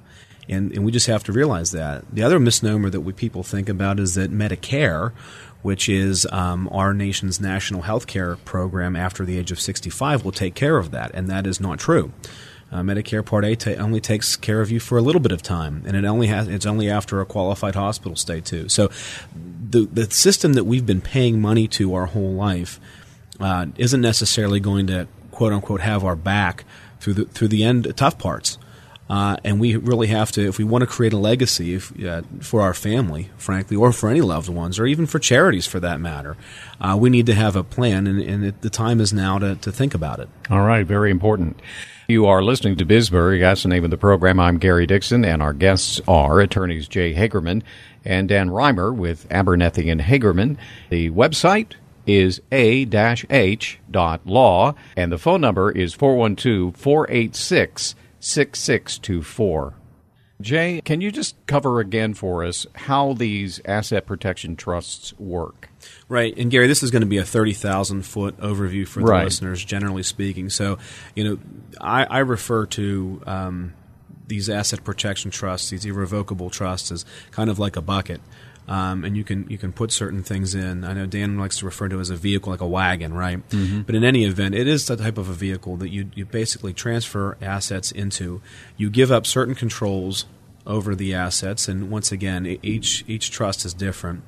and, 0.49 0.73
and 0.73 0.85
we 0.85 0.93
just 0.93 1.07
have 1.07 1.25
to 1.25 1.33
realize 1.33 1.73
that. 1.73 2.05
The 2.13 2.23
other 2.23 2.39
misnomer 2.39 2.91
that 2.91 3.01
we 3.01 3.13
people 3.13 3.43
think 3.43 3.69
about 3.69 3.99
is 3.99 4.15
that 4.15 4.31
Medicare, 4.31 5.13
which 5.63 5.89
is 5.89 6.27
um, 6.31 6.69
our 6.71 6.93
nation's 6.93 7.41
national 7.41 7.83
health 7.83 8.07
care 8.07 8.37
program 8.37 8.97
after 8.97 9.25
the 9.25 9.39
age 9.39 9.51
of 9.51 9.61
65, 9.61 10.25
will 10.25 10.33
take 10.33 10.55
care 10.55 10.77
of 10.77 10.91
that. 10.91 11.11
And 11.15 11.29
that 11.29 11.47
is 11.47 11.61
not 11.61 11.79
true. 11.79 12.13
Uh, 12.75 12.81
Medicare 12.81 13.25
Part 13.25 13.45
A 13.45 13.55
ta- 13.55 13.81
only 13.81 14.01
takes 14.01 14.35
care 14.35 14.61
of 14.61 14.69
you 14.69 14.81
for 14.81 14.99
a 14.99 15.01
little 15.01 15.21
bit 15.21 15.31
of 15.31 15.43
time, 15.43 15.85
and 15.87 15.97
it 15.97 16.05
only 16.05 16.27
has 16.27 16.49
it's 16.49 16.67
only 16.67 16.91
after 16.91 17.21
a 17.21 17.25
qualified 17.25 17.77
hospital 17.77 18.17
stay 18.17 18.41
too. 18.41 18.69
So, 18.69 18.91
the 19.71 19.87
the 19.87 20.11
system 20.11 20.55
that 20.55 20.65
we've 20.65 20.85
been 20.85 21.01
paying 21.01 21.41
money 21.41 21.69
to 21.69 21.95
our 21.95 22.07
whole 22.07 22.33
life 22.33 22.81
uh, 23.39 23.67
isn't 23.79 24.01
necessarily 24.01 24.59
going 24.59 24.89
to 24.89 25.07
quote 25.31 25.53
unquote 25.53 25.83
have 25.83 26.03
our 26.03 26.17
back 26.17 26.65
through 26.99 27.15
the 27.15 27.25
through 27.27 27.49
the 27.49 27.63
end 27.63 27.93
tough 27.97 28.19
parts. 28.19 28.59
Uh, 29.09 29.37
and 29.45 29.61
we 29.61 29.77
really 29.77 30.07
have 30.07 30.33
to, 30.33 30.41
if 30.49 30.57
we 30.57 30.65
want 30.65 30.81
to 30.81 30.87
create 30.87 31.13
a 31.13 31.19
legacy 31.19 31.75
if, 31.75 31.93
uh, 32.03 32.23
for 32.41 32.63
our 32.63 32.73
family, 32.73 33.29
frankly, 33.37 33.77
or 33.77 33.93
for 33.93 34.09
any 34.09 34.23
loved 34.23 34.49
ones, 34.49 34.79
or 34.79 34.87
even 34.87 35.05
for 35.05 35.19
charities 35.19 35.67
for 35.67 35.79
that 35.79 36.01
matter, 36.01 36.39
uh, 36.81 36.97
we 36.99 37.11
need 37.11 37.27
to 37.27 37.35
have 37.35 37.55
a 37.55 37.63
plan, 37.63 38.07
and, 38.07 38.19
and 38.23 38.47
it, 38.47 38.63
the 38.63 38.71
time 38.71 39.03
is 39.03 39.13
now 39.13 39.39
to, 39.39 39.57
to 39.57 39.71
think 39.71 39.93
about 39.95 40.21
it. 40.21 40.29
All 40.49 40.63
right, 40.63 40.87
very 40.87 41.11
important. 41.11 41.61
You 42.07 42.27
are 42.27 42.43
listening 42.43 42.77
to 42.77 42.85
Bisburg. 42.85 43.41
That's 43.41 43.63
the 43.63 43.71
name 43.71 43.83
of 43.83 43.91
the 43.91 43.97
program. 43.97 44.39
I'm 44.39 44.59
Gary 44.59 44.87
Dixon, 44.87 45.25
and 45.25 45.41
our 45.41 45.55
guests 45.55 46.03
are 46.07 46.39
attorneys 46.39 46.87
Jay 46.87 47.15
Hagerman 47.15 47.63
and 48.05 48.29
Dan 48.29 48.51
Reimer 48.51 48.95
with 48.95 49.27
Abernethy 49.31 49.89
and 49.89 50.03
Hagerman. 50.03 50.59
The 50.91 51.09
website 51.13 51.77
is 52.07 52.43
a-h.law, 52.53 52.85
and 54.95 55.13
the 55.13 55.17
phone 55.17 55.41
number 55.41 55.71
is 55.71 55.95
412 55.95 56.77
486 56.77 57.95
6624. 58.21 59.75
Jay, 60.45 60.83
can 60.85 61.01
you 61.01 61.11
just 61.11 61.35
cover 61.47 61.81
again 61.81 62.13
for 62.13 62.45
us 62.45 62.67
how 62.75 63.15
these 63.15 63.63
asset 63.65 64.05
protection 64.05 64.57
trusts 64.57 65.19
work? 65.19 65.71
Right, 66.07 66.37
and 66.37 66.51
Gary, 66.51 66.67
this 66.67 66.83
is 66.83 66.91
going 66.91 67.01
to 67.01 67.07
be 67.07 67.17
a 67.17 67.25
thirty 67.25 67.55
thousand 67.55 68.03
foot 68.03 68.37
overview 68.39 68.87
for 68.87 69.01
the 69.01 69.07
Right. 69.07 69.25
listeners, 69.25 69.65
generally 69.65 70.03
speaking. 70.03 70.51
So, 70.51 70.77
you 71.17 71.25
know, 71.25 71.39
I, 71.81 72.05
I 72.05 72.19
refer 72.19 72.67
to 72.67 73.23
um, 73.27 73.73
these 74.27 74.51
asset 74.51 74.85
protection 74.85 75.31
trusts, 75.31 75.71
these 75.71 75.87
irrevocable 75.87 76.51
trusts, 76.51 76.93
as 76.93 77.07
kind 77.31 77.49
of 77.49 77.59
like 77.59 77.77
a 77.77 77.83
bucket. 77.83 78.21
Um, 78.67 79.05
and 79.05 79.15
you 79.15 79.25
can 79.25 79.49
you 79.51 79.59
can 79.59 79.73
put 79.75 79.93
certain 79.93 80.23
things 80.23 80.55
in. 80.55 80.85
I 80.85 80.93
know 80.95 81.05
Dan 81.05 81.39
likes 81.39 81.59
to 81.59 81.67
refer 81.67 81.89
to 81.89 81.99
it 81.99 82.01
as 82.01 82.09
a 82.11 82.17
vehicle, 82.17 82.51
like 82.51 82.63
a 82.63 82.67
wagon, 82.67 83.13
right? 83.13 83.43
But 83.87 83.95
in 83.95 84.05
any 84.05 84.25
event, 84.25 84.55
it 84.55 84.67
is 84.67 84.87
the 84.87 84.97
type 84.97 85.19
of 85.19 85.29
a 85.29 85.35
vehicle 85.35 85.77
that 85.79 85.91
you 85.91 86.11
you 86.15 86.25
basically 86.25 86.73
transfer 86.73 87.37
assets 87.43 87.93
into. 87.93 88.41
You 88.79 88.89
give 88.89 89.11
up 89.13 89.27
certain 89.27 89.55
controls 89.55 90.25
over 90.67 90.95
the 90.95 91.15
assets, 91.15 91.69
and 91.69 91.91
once 91.91 92.13
again, 92.13 92.59
each 92.63 93.05
each 93.07 93.31
trust 93.31 93.65
is 93.65 93.75
different. 93.75 94.25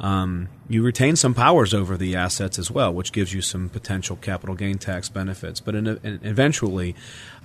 Um, 0.00 0.48
you 0.68 0.82
retain 0.82 1.14
some 1.14 1.32
powers 1.32 1.72
over 1.72 1.96
the 1.96 2.16
assets 2.16 2.58
as 2.58 2.70
well, 2.70 2.92
which 2.92 3.12
gives 3.12 3.32
you 3.32 3.40
some 3.40 3.68
potential 3.68 4.16
capital 4.16 4.56
gain 4.56 4.78
tax 4.78 5.08
benefits. 5.08 5.60
But 5.60 5.76
in, 5.76 5.86
in, 5.86 6.18
eventually, 6.24 6.96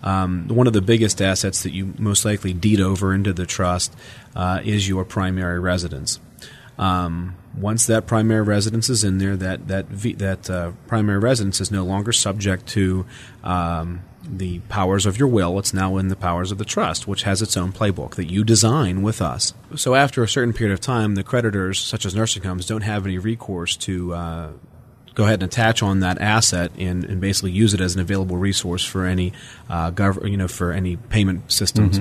um, 0.02 0.48
one 0.48 0.66
of 0.66 0.74
the 0.74 0.82
biggest 0.82 1.22
assets 1.22 1.62
that 1.64 1.72
you 1.72 1.94
most 2.00 2.26
likely 2.26 2.54
deed 2.54 2.82
over 2.82 3.14
into 3.14 3.32
the 3.32 3.46
trust 3.46 3.96
uh, 4.36 4.62
is 4.64 4.90
your 4.90 5.06
primary 5.06 5.60
residence. 5.60 6.20
Um, 6.80 7.36
once 7.56 7.86
that 7.88 8.06
primary 8.06 8.44
residence 8.44 8.90
is 8.90 9.04
in 9.04 9.18
there, 9.18 9.36
that 9.36 9.68
that 9.68 9.90
that 10.20 10.50
uh, 10.50 10.72
primary 10.88 11.20
residence 11.20 11.60
is 11.62 11.72
no 11.72 11.84
longer 11.84 12.12
subject 12.12 12.68
to 12.70 13.06
um, 13.44 14.02
the 14.30 14.60
powers 14.70 15.06
of 15.06 15.18
your 15.18 15.28
will. 15.28 15.58
It's 15.60 15.74
now 15.74 15.98
in 15.98 16.10
the 16.10 16.16
powers 16.16 16.52
of 16.52 16.58
the 16.58 16.66
trust, 16.66 17.08
which 17.08 17.24
has 17.24 17.42
its 17.42 17.56
own 17.56 17.72
playbook 17.72 18.16
that 18.16 18.30
you 18.32 18.44
design 18.44 19.02
with 19.02 19.22
us. 19.22 19.54
So 19.76 19.96
after 19.96 20.24
a 20.24 20.28
certain 20.28 20.54
period 20.54 20.74
of 20.74 20.82
time, 20.82 21.16
the 21.16 21.24
creditors, 21.24 21.80
such 21.80 22.06
as 22.06 22.14
nursing 22.14 22.44
homes, 22.44 22.66
don't 22.66 22.82
have 22.84 23.06
any 23.06 23.18
recourse 23.18 23.76
to. 23.78 24.14
Uh, 24.14 24.50
Go 25.16 25.24
ahead 25.24 25.42
and 25.42 25.52
attach 25.52 25.82
on 25.82 26.02
that 26.02 26.22
asset 26.22 26.72
and, 26.78 27.04
and 27.04 27.20
basically 27.20 27.50
use 27.50 27.74
it 27.74 27.82
as 27.82 27.96
an 27.96 28.02
available 28.02 28.38
resource 28.38 28.86
for 28.86 29.04
any, 29.04 29.34
uh, 29.68 29.90
gov- 29.90 30.30
you 30.30 30.38
know, 30.38 30.48
for 30.48 30.72
any 30.72 30.96
payment 30.96 31.52
systems. 31.52 31.98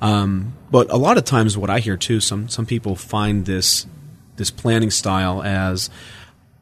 Um, 0.00 0.52
but 0.70 0.88
a 0.88 0.96
lot 0.96 1.18
of 1.18 1.24
times, 1.24 1.58
what 1.58 1.68
I 1.68 1.80
hear 1.80 1.96
too, 1.96 2.20
some 2.20 2.48
some 2.48 2.64
people 2.64 2.94
find 2.94 3.44
this 3.44 3.88
this 4.36 4.52
planning 4.52 4.92
style 4.92 5.42
as 5.42 5.90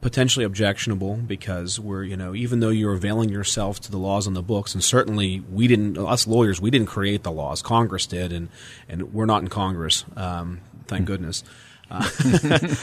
potentially 0.03 0.45
objectionable 0.45 1.15
because 1.15 1.79
we're 1.79 2.03
you 2.03 2.17
know 2.17 2.35
even 2.35 2.59
though 2.59 2.71
you're 2.71 2.93
availing 2.93 3.31
yourself 3.31 3.81
to 3.81 3.91
the 3.91 3.97
laws 3.97 4.27
on 4.27 4.35
the 4.35 4.43
books 4.43 4.75
and 4.75 4.83
certainly 4.83 5.41
we 5.51 5.69
didn't 5.69 5.97
us 5.97 6.27
lawyers 6.27 6.61
we 6.61 6.71
didn't 6.71 6.89
create 6.89 7.23
the 7.23 7.31
laws. 7.31 7.63
Congress 7.63 8.05
did 8.05 8.33
and 8.33 8.49
and 8.89 9.15
we're 9.15 9.27
not 9.27 9.43
in 9.43 9.49
congress 9.49 10.05
um, 10.17 10.61
thank 10.89 11.07
goodness. 11.07 11.43
Uh, 11.89 12.09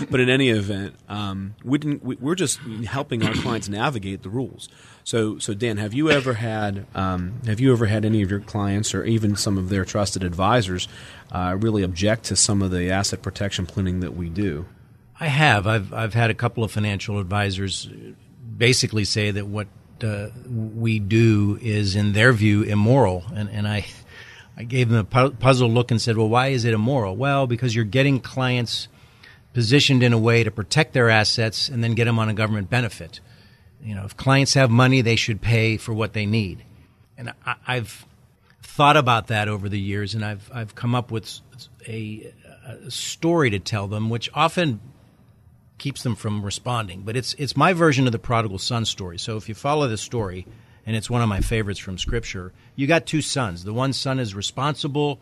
but 0.10 0.20
in 0.22 0.30
any 0.30 0.50
event 0.50 0.96
um, 1.10 1.56
we 1.64 1.78
didn't 1.78 2.02
we, 2.02 2.16
we're 2.16 2.36
just 2.36 2.58
helping 2.88 3.22
our 3.26 3.34
clients 3.34 3.68
navigate 3.68 4.24
the 4.24 4.30
rules. 4.30 4.70
So 5.04 5.40
so 5.40 5.54
dan 5.54 5.76
have 5.76 5.94
you 5.94 6.10
ever 6.10 6.36
had 6.36 6.86
um, 6.96 7.42
have 7.46 7.60
you 7.60 7.74
ever 7.74 7.88
had 7.88 8.06
any 8.06 8.22
of 8.22 8.32
your 8.32 8.40
clients 8.40 8.94
or 8.94 9.04
even 9.04 9.36
some 9.36 9.58
of 9.58 9.68
their 9.68 9.84
trusted 9.84 10.24
advisors 10.24 10.88
uh, 11.34 11.58
really 11.60 11.84
object 11.84 12.24
to 12.26 12.38
some 12.38 12.62
of 12.62 12.72
the 12.72 12.90
asset 12.90 13.22
protection 13.22 13.66
planning 13.66 14.00
that 14.00 14.16
we 14.16 14.30
do 14.30 14.66
I 15.20 15.28
have. 15.28 15.68
I've 15.68 15.94
I've 15.94 16.14
had 16.14 16.30
a 16.30 16.34
couple 16.34 16.64
of 16.64 16.72
financial 16.72 17.20
advisors 17.20 17.90
basically 18.58 19.06
say 19.06 19.32
that 19.32 19.46
what 19.46 19.68
uh, 20.04 20.28
we 20.48 21.00
do 21.00 21.60
is, 21.62 21.96
in 21.96 22.14
their 22.14 22.32
view, 22.32 22.64
immoral, 22.64 23.26
and 23.36 23.50
and 23.50 23.68
I 23.68 23.86
I 24.58 24.64
gave 24.64 24.90
them 24.90 25.00
a 25.00 25.04
pu- 25.04 25.36
puzzled 25.36 25.72
look 25.72 25.92
and 25.92 26.02
said, 26.02 26.18
well, 26.18 26.30
why 26.30 26.48
is 26.48 26.66
it 26.66 26.74
immoral? 26.74 27.16
Well, 27.16 27.48
because 27.48 27.76
you're 27.76 27.86
getting 27.86 28.20
clients 28.20 28.88
positioned 29.54 30.04
in 30.04 30.14
a 30.14 30.18
way 30.18 30.44
to 30.44 30.52
protect 30.52 30.94
their 30.94 31.10
assets 31.10 31.70
and 31.70 31.84
then 31.84 31.96
get 31.96 32.06
them 32.06 32.20
on 32.20 32.30
a 32.30 32.34
government 32.34 32.70
benefit. 32.70 33.20
You 33.82 33.96
know, 33.96 34.06
if 34.06 34.16
clients 34.16 34.54
have 34.54 34.70
money, 34.70 35.02
they 35.02 35.16
should 35.16 35.42
pay 35.42 35.78
for 35.78 35.94
what 35.94 36.14
they 36.14 36.26
need, 36.26 36.64
and 37.18 37.34
I, 37.46 37.56
I've 37.68 38.06
thought 38.62 38.96
about 38.96 39.28
that 39.28 39.50
over 39.50 39.68
the 39.68 39.80
years, 39.80 40.16
and 40.16 40.24
I've 40.24 40.50
I've 40.54 40.76
come 40.76 40.96
up 40.96 41.12
with 41.12 41.40
a, 41.86 42.32
a 42.66 42.92
story 42.92 43.50
to 43.50 43.60
tell 43.60 43.88
them, 43.88 44.10
which 44.10 44.30
often 44.34 44.80
keeps 45.80 46.04
them 46.04 46.16
from 46.16 46.44
responding. 46.44 47.02
But 47.02 47.18
it's 47.18 47.34
it's 47.36 47.58
my 47.58 47.74
version 47.74 48.06
of 48.06 48.12
the 48.12 48.20
prodigal 48.20 48.60
son 48.60 48.86
story. 48.86 49.18
So 49.18 49.38
if 49.38 49.50
you 49.50 49.56
follow 49.56 49.88
the 49.88 49.98
story, 49.98 50.46
and 50.86 50.96
it's 50.96 51.10
one 51.10 51.22
of 51.22 51.30
my 51.30 51.42
favorites 51.42 51.80
from 51.80 51.98
Scripture, 51.98 52.54
you 52.76 52.88
got 52.88 53.06
two 53.06 53.22
sons. 53.22 53.64
The 53.64 53.74
one 53.74 53.94
son 53.94 54.20
is 54.20 54.36
responsible. 54.36 55.20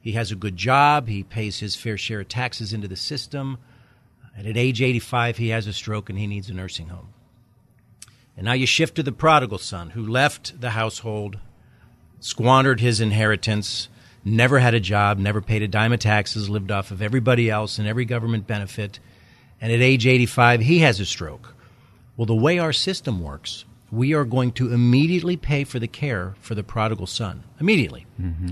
He 0.00 0.12
has 0.12 0.30
a 0.30 0.36
good 0.36 0.56
job. 0.56 1.08
He 1.08 1.22
pays 1.22 1.60
his 1.60 1.76
fair 1.76 1.96
share 1.96 2.20
of 2.20 2.28
taxes 2.28 2.72
into 2.72 2.88
the 2.88 2.96
system. 2.96 3.58
And 4.36 4.46
at 4.46 4.56
age 4.56 4.82
85, 4.82 5.36
he 5.36 5.48
has 5.48 5.66
a 5.66 5.72
stroke 5.72 6.10
and 6.10 6.18
he 6.18 6.26
needs 6.26 6.50
a 6.50 6.54
nursing 6.54 6.88
home. 6.88 7.08
And 8.36 8.44
now 8.44 8.52
you 8.52 8.66
shift 8.66 8.96
to 8.96 9.02
the 9.02 9.12
prodigal 9.12 9.58
son 9.58 9.90
who 9.90 10.06
left 10.06 10.60
the 10.60 10.70
household, 10.70 11.38
squandered 12.18 12.80
his 12.80 13.00
inheritance, 13.00 13.88
never 14.24 14.58
had 14.58 14.74
a 14.74 14.80
job, 14.80 15.18
never 15.18 15.40
paid 15.40 15.62
a 15.62 15.68
dime 15.68 15.92
of 15.92 16.00
taxes, 16.00 16.50
lived 16.50 16.72
off 16.72 16.90
of 16.90 17.00
everybody 17.00 17.48
else 17.48 17.78
and 17.78 17.86
every 17.86 18.04
government 18.04 18.46
benefit. 18.46 18.98
And 19.64 19.72
at 19.72 19.80
age 19.80 20.06
85, 20.06 20.60
he 20.60 20.80
has 20.80 21.00
a 21.00 21.06
stroke. 21.06 21.54
Well, 22.18 22.26
the 22.26 22.34
way 22.34 22.58
our 22.58 22.74
system 22.74 23.22
works, 23.22 23.64
we 23.90 24.12
are 24.12 24.26
going 24.26 24.52
to 24.52 24.70
immediately 24.70 25.38
pay 25.38 25.64
for 25.64 25.78
the 25.78 25.88
care 25.88 26.34
for 26.42 26.54
the 26.54 26.62
prodigal 26.62 27.06
son. 27.06 27.44
Immediately. 27.58 28.04
Mm-hmm. 28.20 28.48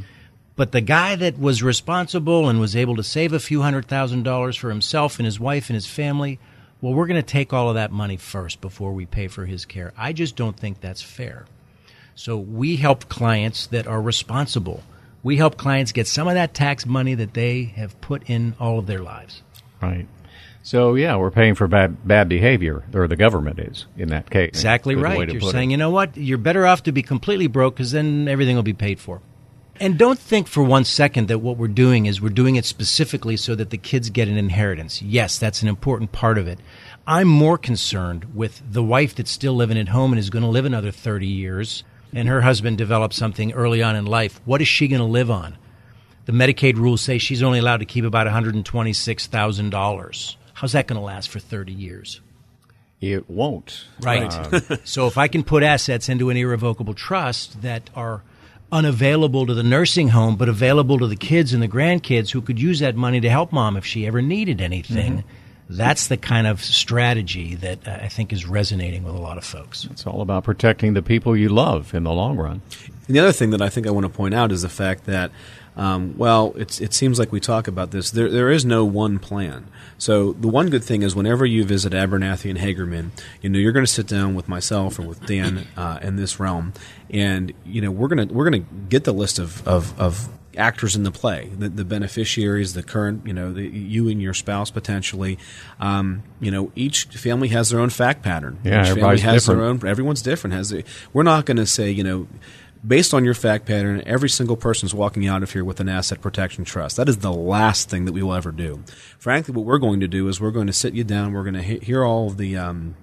But 0.57 0.73
the 0.73 0.81
guy 0.81 1.15
that 1.17 1.39
was 1.39 1.63
responsible 1.63 2.49
and 2.49 2.59
was 2.59 2.75
able 2.75 2.97
to 2.97 3.03
save 3.03 3.35
a 3.35 3.41
few 3.41 3.61
hundred 3.61 3.89
thousand 3.89 4.23
dollars 4.23 4.57
for 4.57 4.71
himself 4.71 5.19
and 5.19 5.27
his 5.27 5.39
wife 5.39 5.69
and 5.69 5.75
his 5.75 5.87
family, 5.87 6.39
well, 6.81 6.95
we're 6.95 7.07
going 7.07 7.21
to 7.21 7.23
take 7.23 7.53
all 7.53 7.69
of 7.69 7.75
that 7.75 7.93
money 7.93 8.17
first 8.17 8.63
before 8.63 8.95
we 8.95 9.05
pay 9.05 9.29
for 9.29 9.45
his 9.45 9.67
care. 9.67 9.93
I 9.99 10.15
just 10.15 10.35
don't 10.35 10.57
think 10.57 10.81
that's 10.81 11.03
fair. 11.03 11.45
So 12.15 12.39
we 12.39 12.77
help 12.77 13.11
clients 13.11 13.67
that 13.67 13.87
are 13.87 14.01
responsible. 14.01 14.83
We 15.23 15.37
help 15.37 15.59
clients 15.59 15.93
get 15.93 16.07
some 16.07 16.27
of 16.27 16.37
that 16.37 16.55
tax 16.55 16.87
money 16.87 17.13
that 17.17 17.35
they 17.35 17.65
have 17.65 18.01
put 18.01 18.31
in 18.31 18.55
all 18.59 18.79
of 18.79 18.87
their 18.87 19.01
lives. 19.01 19.43
Right. 19.83 20.09
So 20.63 20.95
yeah, 20.95 21.17
we're 21.17 21.31
paying 21.31 21.55
for 21.55 21.67
bad 21.67 22.07
bad 22.07 22.29
behavior, 22.29 22.85
or 22.95 23.09
the 23.09 23.17
government 23.17 23.59
is 23.59 23.87
in 23.97 24.09
that 24.09 24.31
case. 24.31 24.51
Exactly 24.51 24.95
Good 24.95 25.03
right. 25.03 25.29
You're 25.29 25.41
put 25.41 25.49
it. 25.49 25.53
saying, 25.53 25.73
you 25.73 25.77
know 25.77 25.91
what? 25.91 26.17
You're 26.17 26.39
better 26.39 26.65
off 26.67 26.85
to 26.85 26.93
be 26.93 27.03
completely 27.03 27.49
broke 27.49 27.75
because 27.75 27.93
then 27.93 28.29
everything 28.29 28.57
will 28.57 28.63
be 28.63 28.73
paid 28.73 29.01
for. 29.01 29.21
And 29.81 29.99
don't 29.99 30.19
think 30.19 30.47
for 30.47 30.63
one 30.63 30.85
second 30.85 31.27
that 31.29 31.41
what 31.41 31.57
we're 31.57 31.67
doing 31.67 32.07
is 32.07 32.21
we're 32.21 32.29
doing 32.29 32.55
it 32.55 32.65
specifically 32.65 33.37
so 33.37 33.57
that 33.57 33.71
the 33.71 33.79
kids 33.79 34.11
get 34.11 34.29
an 34.29 34.37
inheritance. 34.37 35.03
Yes, 35.03 35.39
that's 35.39 35.63
an 35.63 35.69
important 35.69 36.13
part 36.13 36.39
of 36.39 36.47
it. 36.47 36.61
I'm 37.07 37.27
more 37.27 37.59
concerned 37.59 38.33
with 38.35 38.63
the 38.71 38.85
wife 38.85 39.17
that's 39.17 39.33
still 39.33 39.55
living 39.55 39.79
at 39.79 39.89
home 39.89 40.13
and 40.13 40.21
is 40.21 40.31
going 40.31 40.45
to 40.45 40.49
live 40.49 40.65
another 40.65 40.93
30 40.93 41.27
years, 41.27 41.83
and 42.13 42.29
her 42.29 42.43
husband 42.43 42.79
develops 42.79 43.17
something 43.17 43.53
early 43.55 43.83
on 43.83 43.97
in 43.97 44.07
life. 44.07 44.41
What 44.45 44.63
is 44.63 44.69
she 44.69 44.87
going 44.87 45.01
to 45.01 45.07
live 45.07 45.33
on? 45.33 45.57
The 46.27 46.33
Medicaid 46.33 46.77
rules 46.77 47.01
say 47.01 47.19
she's 47.19 47.43
only 47.43 47.59
allowed 47.59 47.79
to 47.79 47.87
keep 47.87 48.05
about 48.05 48.29
$126,000. 48.29 50.37
How's 50.63 50.73
that 50.73 50.87
going 50.87 50.97
to 50.97 51.05
last 51.05 51.29
for 51.29 51.41
30 51.41 51.73
years? 51.73 52.21
It 53.01 53.29
won't. 53.29 53.85
Right. 54.01 54.33
Um, 54.33 54.79
so 54.85 55.09
if 55.09 55.19
I 55.19 55.27
can 55.27 55.43
put 55.43 55.65
assets 55.65 56.09
into 56.09 56.31
an 56.31 56.37
irrevocable 56.37 56.95
trust 56.95 57.63
that 57.63 57.91
are 57.97 58.23
unavailable 58.71 59.45
to 59.45 59.55
the 59.55 59.65
nursing 59.65 60.11
home 60.11 60.37
but 60.37 60.49
available 60.49 61.01
to 61.01 61.09
the 61.09 61.17
kids 61.17 61.53
and 61.53 61.61
the 61.61 61.67
grandkids 61.67 62.31
who 62.31 62.41
could 62.41 62.61
use 62.61 62.79
that 62.79 62.95
money 62.95 63.21
to 63.21 63.29
help 63.29 63.51
mom 63.51 63.77
if 63.77 63.85
she 63.85 64.07
ever 64.07 64.23
needed 64.23 64.61
anything, 64.61 65.25
that's 65.69 66.07
the 66.07 66.17
kind 66.17 66.47
of 66.47 66.63
strategy 66.63 67.57
that 67.57 67.89
uh, 67.89 67.99
I 68.01 68.07
think 68.07 68.33
is 68.33 68.47
resonating 68.47 69.03
with 69.03 69.17
a 69.17 69.21
lot 69.21 69.39
of 69.39 69.45
folks. 69.45 69.89
it's 69.91 70.07
all 70.07 70.21
about 70.21 70.45
protecting 70.45 70.95
the 70.95 71.03
people 71.03 71.37
you 71.37 71.49
love 71.49 71.93
in 71.93 72.05
the 72.05 72.13
long 72.13 72.37
run. 72.37 72.63
And 73.09 73.17
the 73.17 73.19
other 73.19 73.33
thing 73.33 73.51
that 73.51 73.61
I 73.61 73.69
think 73.69 73.89
I 73.89 73.91
want 73.91 74.07
to 74.07 74.13
point 74.13 74.33
out 74.33 74.53
is 74.53 74.63
the 74.63 74.69
fact 74.69 75.07
that 75.07 75.33
Um, 75.77 76.17
well, 76.19 76.53
it's, 76.57 76.81
it 76.81 76.93
seems 76.93 77.19
like 77.19 77.33
we 77.33 77.41
talk 77.41 77.67
about 77.67 77.91
this. 77.91 78.11
There, 78.11 78.31
there 78.31 78.51
is 78.51 78.65
no 78.65 78.85
one 78.85 79.19
plan. 79.19 79.69
So 79.99 80.33
the 80.33 80.49
one 80.49 80.69
good 80.69 80.85
thing 80.85 81.03
is 81.03 81.15
whenever 81.15 81.47
you 81.47 81.65
visit 81.65 81.95
Abernethy 81.95 82.51
and 82.51 82.59
Hagerman, 82.59 83.11
you 83.41 83.49
know 83.49 83.59
you're 83.59 83.73
going 83.73 83.87
to 83.87 83.93
sit 83.93 84.07
down 84.07 84.35
with 84.35 84.49
myself 84.49 84.99
or 84.99 85.03
with 85.03 85.25
Dan 85.27 85.67
uh, 85.77 85.99
in 86.03 86.17
this 86.17 86.39
realm, 86.39 86.73
and 87.11 87.53
you 87.65 87.81
know 87.81 87.91
we're 87.91 88.09
going 88.09 88.29
to 88.29 88.35
we're 88.35 88.49
going 88.51 88.65
to 88.65 88.69
get 88.89 89.05
the 89.05 89.13
list 89.13 89.39
of, 89.39 89.67
of, 89.67 89.99
of 89.99 90.29
actors 90.57 90.97
in 90.97 91.03
the 91.03 91.11
play, 91.11 91.51
the, 91.57 91.69
the, 91.69 91.85
beneficiaries, 91.85 92.75
the 92.75 92.83
current, 92.83 93.27
you 93.27 93.33
know, 93.33 93.53
the, 93.53 93.63
you 93.63 94.09
and 94.09 94.21
your 94.21 94.35
spouse 94.35 94.71
potentially. 94.71 95.39
Um, 95.81 96.23
you 96.41 96.51
know, 96.51 96.73
each 96.75 97.05
family 97.07 97.49
has 97.49 97.71
their 97.71 97.81
own 97.81 97.91
fact 97.91 98.23
pattern. 98.23 98.59
Yeah, 98.65 98.83
each 98.83 98.91
everybody's 98.91 99.21
family 99.21 99.35
has 99.35 99.43
different. 99.45 99.81
their 99.81 99.89
own. 99.89 99.91
Everyone's 99.91 100.23
different. 100.23 100.55
Has 100.55 100.73
a, 100.73 100.85
we're 101.13 101.23
not 101.23 101.47
going 101.47 101.59
to 101.59 101.67
say, 101.67 101.91
you 101.91 102.05
know. 102.05 102.29
Based 102.85 103.15
on 103.15 103.25
your 103.25 103.35
fact 103.35 103.65
pattern, 103.65 104.03
every 104.07 104.29
single 104.29 104.57
person 104.57 104.87
is 104.87 104.95
walking 104.95 105.29
out 105.29 105.45
of 105.45 105.53
here 105.53 105.65
with 105.65 105.79
an 105.79 105.89
asset 105.89 106.21
protection 106.21 106.65
trust. 106.65 106.97
That 106.97 107.09
is 107.09 107.19
the 107.19 107.33
last 107.33 107.89
thing 107.89 108.07
that 108.07 108.13
we 108.13 108.25
will 108.25 108.35
ever 108.35 108.51
do. 108.51 108.83
Frankly, 109.19 109.55
what 109.55 109.65
we're 109.65 109.79
going 109.79 110.01
to 110.01 110.09
do 110.09 110.27
is 110.27 110.41
we're 110.41 110.51
going 110.51 110.67
to 110.67 110.73
sit 110.73 110.93
you 110.93 111.05
down. 111.05 111.33
We're 111.33 111.45
going 111.45 111.55
to 111.55 111.63
he- 111.63 111.79
hear 111.79 112.05
all 112.05 112.27
of 112.27 112.39
the 112.39 112.57
um, 112.57 112.97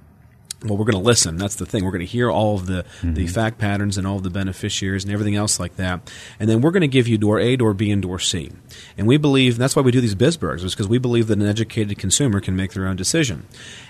well, 0.64 0.78
we're 0.78 0.86
going 0.86 1.02
to 1.02 1.08
listen. 1.08 1.38
That's 1.38 1.56
the 1.56 1.66
thing. 1.66 1.86
We're 1.86 1.92
going 1.92 2.02
to 2.02 2.06
hear 2.06 2.30
all 2.30 2.56
of 2.56 2.66
the, 2.66 2.86
the 3.02 3.28
fact 3.28 3.60
patterns 3.60 3.98
and 3.98 4.06
all 4.06 4.18
of 4.18 4.24
the 4.24 4.30
beneficiaries 4.30 5.06
and 5.06 5.14
everything 5.14 5.36
else 5.36 5.60
like 5.60 5.78
that. 5.78 6.12
And 6.40 6.50
then 6.50 6.60
we're 6.60 6.72
going 6.72 6.82
to 6.82 6.88
give 6.88 7.08
you 7.08 7.18
door 7.18 7.40
A, 7.40 7.56
door 7.56 7.74
B, 7.74 7.90
and 7.92 8.02
door 8.02 8.20
C. 8.20 8.52
And 8.98 9.08
we 9.08 9.18
believe 9.18 9.58
that's 9.58 9.76
why 9.76 9.82
we 9.82 9.92
do 9.92 10.02
these 10.02 10.16
Bisburgs, 10.16 10.64
is 10.64 10.74
because 10.74 10.88
we 10.88 10.98
believe 10.98 11.28
that 11.28 11.40
an 11.40 11.48
educated 11.48 11.98
consumer 11.98 12.42
can 12.42 12.58
make 12.58 12.74
their 12.74 12.88
own 12.88 12.98
decision. 12.98 13.48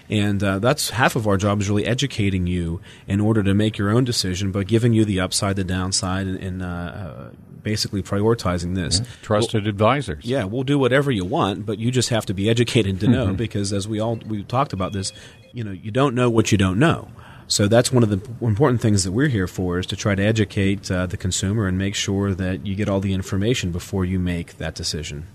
And 0.10 0.44
uh, 0.44 0.60
that's 0.60 0.92
half 0.92 1.16
of 1.16 1.28
our 1.28 1.38
job 1.38 1.60
is 1.62 1.70
really 1.70 1.86
educating 1.86 2.46
you 2.46 2.82
in 3.08 3.20
order 3.20 3.42
to 3.44 3.54
make 3.54 3.78
your 3.78 3.90
own 3.90 4.04
decision, 4.04 4.52
but 4.52 4.68
giving 4.68 4.94
you 4.94 5.06
the 5.06 5.20
upside, 5.20 5.56
the 5.56 5.64
downside, 5.64 6.28
and, 6.28 6.38
and 6.38 6.62
uh, 6.62 6.66
uh, 6.66 7.30
basically 7.70 8.02
prioritizing 8.02 8.74
this. 8.74 9.00
Trusted 9.22 9.68
advisors. 9.68 10.26
Yeah, 10.26 10.46
we'll 10.46 10.64
do 10.64 10.80
whatever 10.80 11.12
you 11.12 11.24
want, 11.24 11.68
but 11.68 11.78
you 11.78 11.92
just 11.92 12.10
have 12.10 12.26
to 12.26 12.34
be 12.34 12.50
educated 12.50 13.00
to 13.02 13.08
know 13.08 13.34
because 13.34 13.72
as 13.72 13.88
we 13.88 14.00
all 14.00 14.16
we 14.28 14.44
talked 14.44 14.74
about 14.74 14.92
this, 14.92 15.14
you 15.54 15.64
know, 15.64 15.72
you 15.72 15.92
don't 15.92 16.16
know 16.16 16.32
what 16.32 16.52
you 16.52 16.58
don't 16.58 16.80
know. 16.80 17.10
So 17.48 17.68
that's 17.68 17.92
one 17.92 18.02
of 18.02 18.10
the 18.10 18.20
important 18.46 18.82
things 18.82 19.04
that 19.04 19.12
we're 19.12 19.28
here 19.28 19.48
for 19.48 19.78
is 19.78 19.86
to 19.88 19.96
try 19.96 20.16
to 20.16 20.24
educate 20.24 20.90
uh, 20.90 21.06
the 21.06 21.18
consumer 21.18 21.68
and 21.68 21.78
make 21.78 21.94
sure 21.94 22.34
that 22.34 22.66
you 22.66 22.76
get 22.76 22.90
all 22.90 23.00
the 23.00 23.14
information 23.14 23.72
before 23.72 24.04
you 24.04 24.18
make 24.20 24.58
that 24.58 24.74
decision. 24.74 25.28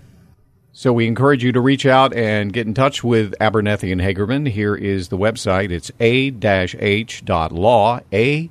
So 0.72 0.92
we 0.92 1.06
encourage 1.06 1.44
you 1.44 1.52
to 1.52 1.60
reach 1.60 1.86
out 1.86 2.12
and 2.14 2.52
get 2.52 2.66
in 2.66 2.74
touch 2.74 3.04
with 3.04 3.32
Abernethy 3.40 3.92
and 3.92 4.00
Hagerman. 4.00 4.48
Here 4.48 4.74
is 4.74 5.08
the 5.08 5.18
website. 5.18 5.70
It's 5.70 5.92
a-h.law, 6.00 6.40
a-h.law, 8.12 8.50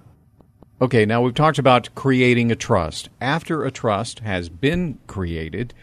Okay, 0.81 1.05
now 1.05 1.21
we've 1.21 1.33
talked 1.33 1.59
about 1.59 1.89
creating 1.95 2.51
a 2.51 2.55
trust. 2.55 3.09
After 3.21 3.63
a 3.63 3.71
trust 3.71 4.19
has 4.19 4.49
been 4.49 4.99
created, 5.07 5.73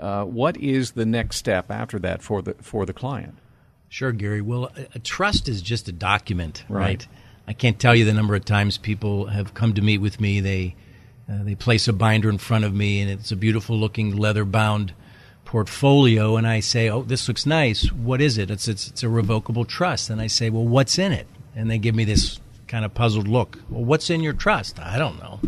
uh, 0.00 0.24
what 0.24 0.56
is 0.56 0.92
the 0.92 1.06
next 1.06 1.36
step 1.36 1.70
after 1.70 1.98
that 2.00 2.22
for 2.22 2.42
the 2.42 2.54
for 2.54 2.84
the 2.84 2.92
client? 2.92 3.36
Sure, 3.88 4.12
Gary. 4.12 4.40
Well, 4.40 4.70
a, 4.76 4.96
a 4.96 4.98
trust 4.98 5.48
is 5.48 5.62
just 5.62 5.88
a 5.88 5.92
document, 5.92 6.64
Right. 6.68 6.82
right. 6.82 7.06
I 7.46 7.52
can't 7.54 7.78
tell 7.78 7.94
you 7.94 8.04
the 8.04 8.12
number 8.12 8.34
of 8.34 8.44
times 8.44 8.76
people 8.76 9.26
have 9.26 9.54
come 9.54 9.72
to 9.74 9.82
meet 9.82 9.98
with 9.98 10.20
me. 10.20 10.40
They 10.40 10.74
uh, 11.30 11.44
they 11.44 11.54
place 11.54 11.88
a 11.88 11.92
binder 11.92 12.28
in 12.28 12.38
front 12.38 12.64
of 12.64 12.74
me, 12.74 13.00
and 13.00 13.10
it's 13.10 13.32
a 13.32 13.36
beautiful 13.36 13.78
looking 13.78 14.16
leather 14.16 14.44
bound 14.44 14.92
portfolio. 15.48 16.36
And 16.36 16.46
I 16.46 16.60
say, 16.60 16.90
"Oh, 16.90 17.02
this 17.02 17.26
looks 17.26 17.46
nice. 17.46 17.90
What 17.90 18.20
is 18.20 18.36
it?" 18.38 18.50
It's 18.50 18.68
it's, 18.68 18.88
it's 18.88 19.02
a 19.02 19.08
revocable 19.08 19.64
trust. 19.64 20.10
And 20.10 20.20
I 20.20 20.26
say, 20.28 20.50
"Well, 20.50 20.66
what's 20.66 20.98
in 20.98 21.12
it?" 21.12 21.26
And 21.56 21.70
they 21.70 21.78
give 21.78 21.94
me 21.94 22.04
this 22.04 22.38
kind 22.68 22.84
of 22.84 22.92
puzzled 22.92 23.26
look. 23.26 23.58
Well, 23.70 23.84
what's 23.84 24.10
in 24.10 24.20
your 24.20 24.34
trust? 24.34 24.78
I 24.78 24.98
don't 24.98 25.18
know. 25.18 25.40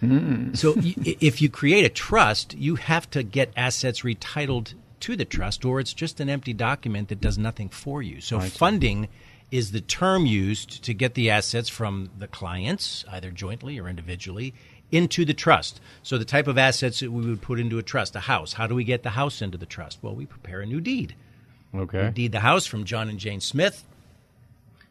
Hmm. 0.00 0.54
So 0.54 0.74
y- 0.74 0.94
if 1.20 1.40
you 1.40 1.48
create 1.48 1.86
a 1.86 1.88
trust, 1.88 2.54
you 2.54 2.76
have 2.76 3.08
to 3.10 3.22
get 3.22 3.50
assets 3.56 4.02
retitled 4.02 4.74
to 5.00 5.16
the 5.16 5.24
trust, 5.24 5.64
or 5.64 5.80
it's 5.80 5.94
just 5.94 6.20
an 6.20 6.28
empty 6.28 6.52
document 6.52 7.08
that 7.08 7.20
does 7.20 7.38
nothing 7.38 7.70
for 7.70 8.02
you. 8.02 8.20
So 8.20 8.38
funding 8.40 9.08
is 9.50 9.70
the 9.72 9.80
term 9.80 10.26
used 10.26 10.82
to 10.84 10.92
get 10.92 11.14
the 11.14 11.30
assets 11.30 11.68
from 11.68 12.10
the 12.18 12.26
clients, 12.26 13.04
either 13.10 13.30
jointly 13.30 13.78
or 13.78 13.88
individually, 13.88 14.52
into 14.90 15.24
the 15.24 15.34
trust. 15.34 15.80
So 16.02 16.18
the 16.18 16.24
type 16.24 16.46
of 16.46 16.58
assets 16.58 17.00
that 17.00 17.10
we 17.10 17.26
would 17.26 17.42
put 17.42 17.58
into 17.58 17.78
a 17.78 17.82
trust, 17.82 18.16
a 18.16 18.20
house. 18.20 18.52
How 18.54 18.66
do 18.66 18.74
we 18.74 18.84
get 18.84 19.02
the 19.02 19.10
house 19.10 19.42
into 19.42 19.58
the 19.58 19.66
trust? 19.66 19.98
Well, 20.02 20.14
we 20.14 20.26
prepare 20.26 20.60
a 20.60 20.66
new 20.66 20.80
deed. 20.80 21.14
Okay. 21.74 22.10
Deed 22.14 22.32
the 22.32 22.40
house 22.40 22.66
from 22.66 22.84
John 22.84 23.08
and 23.08 23.18
Jane 23.18 23.40
Smith 23.40 23.84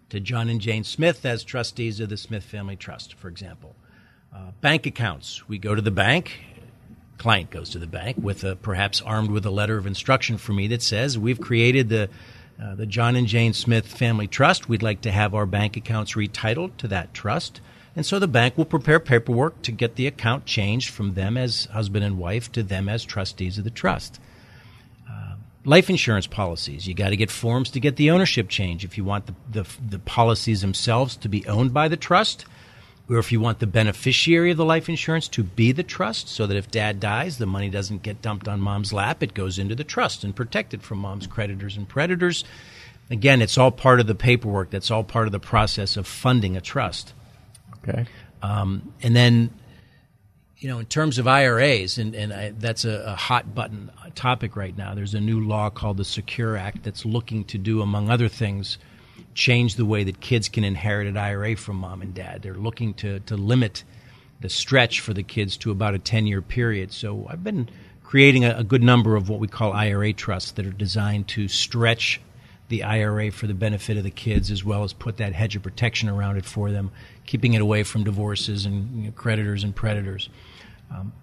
to 0.09 0.19
John 0.19 0.49
and 0.49 0.61
Jane 0.61 0.83
Smith 0.83 1.25
as 1.25 1.43
trustees 1.43 1.99
of 1.99 2.09
the 2.09 2.17
Smith 2.17 2.43
Family 2.43 2.75
Trust, 2.75 3.15
for 3.15 3.27
example. 3.27 3.75
Uh, 4.33 4.51
bank 4.61 4.85
accounts. 4.85 5.47
We 5.47 5.57
go 5.57 5.75
to 5.75 5.81
the 5.81 5.91
bank. 5.91 6.39
Client 7.17 7.49
goes 7.49 7.69
to 7.71 7.79
the 7.79 7.87
bank 7.87 8.17
with 8.19 8.43
a, 8.43 8.55
perhaps 8.55 9.01
armed 9.01 9.31
with 9.31 9.45
a 9.45 9.49
letter 9.49 9.77
of 9.77 9.87
instruction 9.87 10.37
for 10.37 10.53
me 10.53 10.67
that 10.67 10.81
says 10.81 11.17
we've 11.17 11.39
created 11.39 11.89
the 11.89 12.09
uh, 12.61 12.73
the 12.75 12.85
John 12.85 13.17
and 13.17 13.27
Jane 13.27 13.51
Smith 13.53 13.85
Family 13.85 14.27
Trust. 14.27 14.69
We'd 14.69 14.81
like 14.81 15.01
to 15.01 15.11
have 15.11 15.33
our 15.33 15.45
bank 15.45 15.75
accounts 15.75 16.13
retitled 16.13 16.77
to 16.77 16.87
that 16.87 17.13
trust, 17.13 17.59
and 17.95 18.05
so 18.05 18.19
the 18.19 18.27
bank 18.27 18.57
will 18.57 18.65
prepare 18.65 18.99
paperwork 18.99 19.61
to 19.61 19.71
get 19.71 19.95
the 19.95 20.07
account 20.07 20.45
changed 20.45 20.89
from 20.89 21.13
them 21.13 21.37
as 21.37 21.65
husband 21.65 22.03
and 22.03 22.17
wife 22.17 22.51
to 22.51 22.63
them 22.63 22.89
as 22.89 23.03
trustees 23.03 23.57
of 23.57 23.63
the 23.63 23.69
trust 23.69 24.19
uh, 25.09 25.35
life 25.63 25.89
insurance 25.89 26.27
policies. 26.27 26.87
You 26.87 26.93
got 26.93 27.09
to 27.09 27.17
get 27.17 27.31
forms 27.31 27.69
to 27.71 27.79
get 27.79 27.95
the 27.95 28.11
ownership 28.11 28.49
change 28.49 28.83
if 28.83 28.97
you 28.97 29.03
want 29.03 29.27
the, 29.27 29.35
the, 29.51 29.67
the 29.89 29.99
policies 29.99 30.61
themselves 30.61 31.15
to 31.17 31.29
be 31.29 31.45
owned 31.47 31.73
by 31.73 31.87
the 31.87 31.97
trust, 31.97 32.45
or 33.09 33.17
if 33.17 33.31
you 33.31 33.39
want 33.39 33.59
the 33.59 33.67
beneficiary 33.67 34.51
of 34.51 34.57
the 34.57 34.65
life 34.65 34.89
insurance 34.89 35.27
to 35.29 35.43
be 35.43 35.71
the 35.71 35.83
trust, 35.83 36.27
so 36.27 36.47
that 36.47 36.57
if 36.57 36.71
dad 36.71 36.99
dies, 36.99 37.37
the 37.37 37.45
money 37.45 37.69
doesn't 37.69 38.01
get 38.01 38.21
dumped 38.21 38.47
on 38.47 38.59
mom's 38.59 38.91
lap. 38.91 39.21
It 39.21 39.33
goes 39.33 39.59
into 39.59 39.75
the 39.75 39.83
trust 39.83 40.23
and 40.23 40.35
protected 40.35 40.81
from 40.81 40.99
mom's 40.99 41.27
creditors 41.27 41.77
and 41.77 41.87
predators. 41.87 42.43
Again, 43.11 43.41
it's 43.43 43.57
all 43.57 43.71
part 43.71 43.99
of 43.99 44.07
the 44.07 44.15
paperwork. 44.15 44.71
That's 44.71 44.89
all 44.89 45.03
part 45.03 45.27
of 45.27 45.31
the 45.31 45.39
process 45.39 45.97
of 45.97 46.07
funding 46.07 46.57
a 46.57 46.61
trust. 46.61 47.13
Okay. 47.87 48.05
Um, 48.41 48.93
and 49.01 49.15
then, 49.15 49.49
you 50.57 50.69
know, 50.69 50.79
in 50.79 50.85
terms 50.85 51.17
of 51.17 51.27
IRAs, 51.27 51.97
and, 51.97 52.15
and 52.15 52.33
I, 52.33 52.53
that's 52.57 52.85
a, 52.85 53.03
a 53.07 53.15
hot 53.15 53.53
button 53.53 53.91
topic 54.15 54.55
right 54.55 54.75
now. 54.75 54.95
There's 54.95 55.13
a 55.13 55.19
new 55.19 55.45
law 55.45 55.69
called 55.69 55.97
the 55.97 56.05
Secure 56.05 56.57
Act 56.57 56.83
that's 56.83 57.05
looking 57.05 57.43
to 57.45 57.57
do, 57.57 57.81
among 57.81 58.09
other 58.09 58.27
things, 58.27 58.77
change 59.33 59.75
the 59.75 59.85
way 59.85 60.03
that 60.03 60.21
kids 60.21 60.49
can 60.49 60.63
inherit 60.63 61.07
an 61.07 61.17
IRA 61.17 61.55
from 61.55 61.77
mom 61.77 62.01
and 62.01 62.13
dad. 62.13 62.41
They're 62.41 62.53
looking 62.53 62.93
to, 62.95 63.19
to 63.21 63.35
limit 63.35 63.83
the 64.41 64.49
stretch 64.49 64.99
for 64.99 65.13
the 65.13 65.23
kids 65.23 65.57
to 65.57 65.71
about 65.71 65.93
a 65.93 65.99
10 65.99 66.27
year 66.27 66.41
period. 66.41 66.91
So 66.91 67.27
I've 67.29 67.43
been 67.43 67.69
creating 68.03 68.45
a, 68.45 68.57
a 68.57 68.63
good 68.63 68.83
number 68.83 69.15
of 69.15 69.29
what 69.29 69.39
we 69.39 69.47
call 69.47 69.73
IRA 69.73 70.13
trusts 70.13 70.51
that 70.51 70.65
are 70.65 70.71
designed 70.71 71.27
to 71.29 71.47
stretch 71.47 72.21
the 72.69 72.83
IRA 72.83 73.31
for 73.31 73.47
the 73.47 73.53
benefit 73.53 73.97
of 73.97 74.03
the 74.03 74.11
kids, 74.11 74.49
as 74.49 74.63
well 74.63 74.83
as 74.83 74.93
put 74.93 75.17
that 75.17 75.33
hedge 75.33 75.55
of 75.55 75.63
protection 75.63 76.09
around 76.09 76.37
it 76.37 76.45
for 76.45 76.71
them, 76.71 76.91
keeping 77.25 77.53
it 77.53 77.61
away 77.61 77.83
from 77.83 78.03
divorces 78.03 78.65
and 78.65 78.97
you 78.97 79.03
know, 79.05 79.11
creditors 79.11 79.63
and 79.63 79.75
predators. 79.75 80.29
Um, 80.91 81.13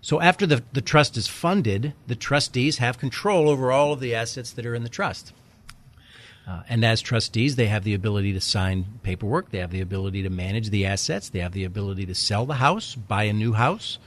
so 0.00 0.20
after 0.20 0.46
the, 0.46 0.62
the 0.72 0.80
trust 0.80 1.16
is 1.16 1.28
funded, 1.28 1.94
the 2.06 2.16
trustees 2.16 2.78
have 2.78 2.98
control 2.98 3.48
over 3.48 3.70
all 3.70 3.92
of 3.92 4.00
the 4.00 4.14
assets 4.14 4.52
that 4.52 4.66
are 4.66 4.74
in 4.74 4.82
the 4.82 4.88
trust. 4.88 5.32
Uh, 6.46 6.62
and 6.68 6.84
as 6.84 7.00
trustees, 7.00 7.54
they 7.54 7.66
have 7.66 7.84
the 7.84 7.94
ability 7.94 8.32
to 8.32 8.40
sign 8.40 8.84
paperwork. 9.04 9.50
They 9.50 9.58
have 9.58 9.70
the 9.70 9.80
ability 9.80 10.24
to 10.24 10.30
manage 10.30 10.70
the 10.70 10.86
assets. 10.86 11.28
They 11.28 11.38
have 11.38 11.52
the 11.52 11.64
ability 11.64 12.06
to 12.06 12.16
sell 12.16 12.46
the 12.46 12.54
house, 12.54 12.96
buy 12.96 13.24
a 13.24 13.32
new 13.32 13.52
house. 13.52 13.98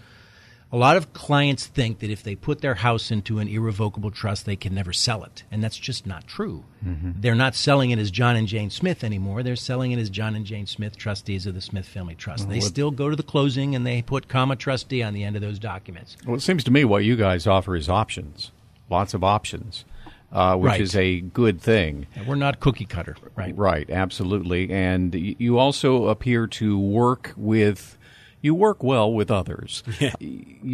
A 0.75 0.77
lot 0.77 0.97
of 0.97 1.13
clients 1.13 1.65
think 1.65 1.99
that 1.99 2.09
if 2.09 2.21
they 2.21 2.35
put 2.35 2.59
their 2.59 2.75
house 2.75 3.09
into 3.09 3.39
an 3.39 3.47
irrevocable 3.47 4.11
trust, 4.11 4.45
they 4.45 4.57
can 4.57 4.75
never 4.75 4.91
sell 4.91 5.23
it. 5.23 5.43
And 5.49 5.63
that's 5.63 5.77
just 5.77 6.05
not 6.05 6.27
true. 6.27 6.65
They're 6.83 7.33
not 7.33 7.55
selling 7.55 7.91
it 7.91 7.97
as 7.99 8.11
John 8.11 8.35
and 8.35 8.45
Jane 8.45 8.69
Smith 8.69 9.01
anymore. 9.01 9.41
They're 9.41 9.55
selling 9.55 9.93
it 9.93 9.99
as 9.99 10.09
John 10.09 10.35
and 10.35 10.45
Jane 10.45 10.65
Smith, 10.65 10.97
trustees 10.97 11.45
of 11.47 11.53
the 11.55 11.61
Smith 11.61 11.87
Family 11.87 12.13
Trust. 12.13 12.49
They 12.49 12.59
still 12.59 12.91
go 12.91 13.09
to 13.09 13.15
the 13.15 13.23
closing 13.23 13.73
and 13.73 13.87
they 13.87 14.01
put 14.01 14.27
comma 14.27 14.57
trustee 14.57 15.01
on 15.01 15.13
the 15.13 15.23
end 15.23 15.37
of 15.37 15.41
those 15.41 15.59
documents. 15.59 16.17
Well, 16.25 16.35
it 16.35 16.41
seems 16.41 16.65
to 16.65 16.71
me 16.71 16.83
what 16.83 17.05
you 17.05 17.15
guys 17.15 17.47
offer 17.47 17.77
is 17.77 17.87
options, 17.87 18.51
lots 18.89 19.13
of 19.13 19.23
options, 19.23 19.85
uh, 20.33 20.57
which 20.57 20.71
Right. 20.71 20.81
is 20.81 20.93
a 20.93 21.21
good 21.21 21.61
thing. 21.61 22.05
We're 22.27 22.35
not 22.35 22.59
cookie 22.59 22.83
cutter, 22.83 23.15
right? 23.37 23.57
Right, 23.57 23.89
absolutely. 23.89 24.69
And 24.71 25.15
you 25.15 25.57
also 25.57 26.07
appear 26.09 26.47
to 26.47 26.77
work 26.77 27.33
with, 27.37 27.97
you 28.45 28.53
work 28.55 28.83
well 28.83 29.09
with 29.19 29.29
others. 29.31 29.83
Y- 29.99 30.11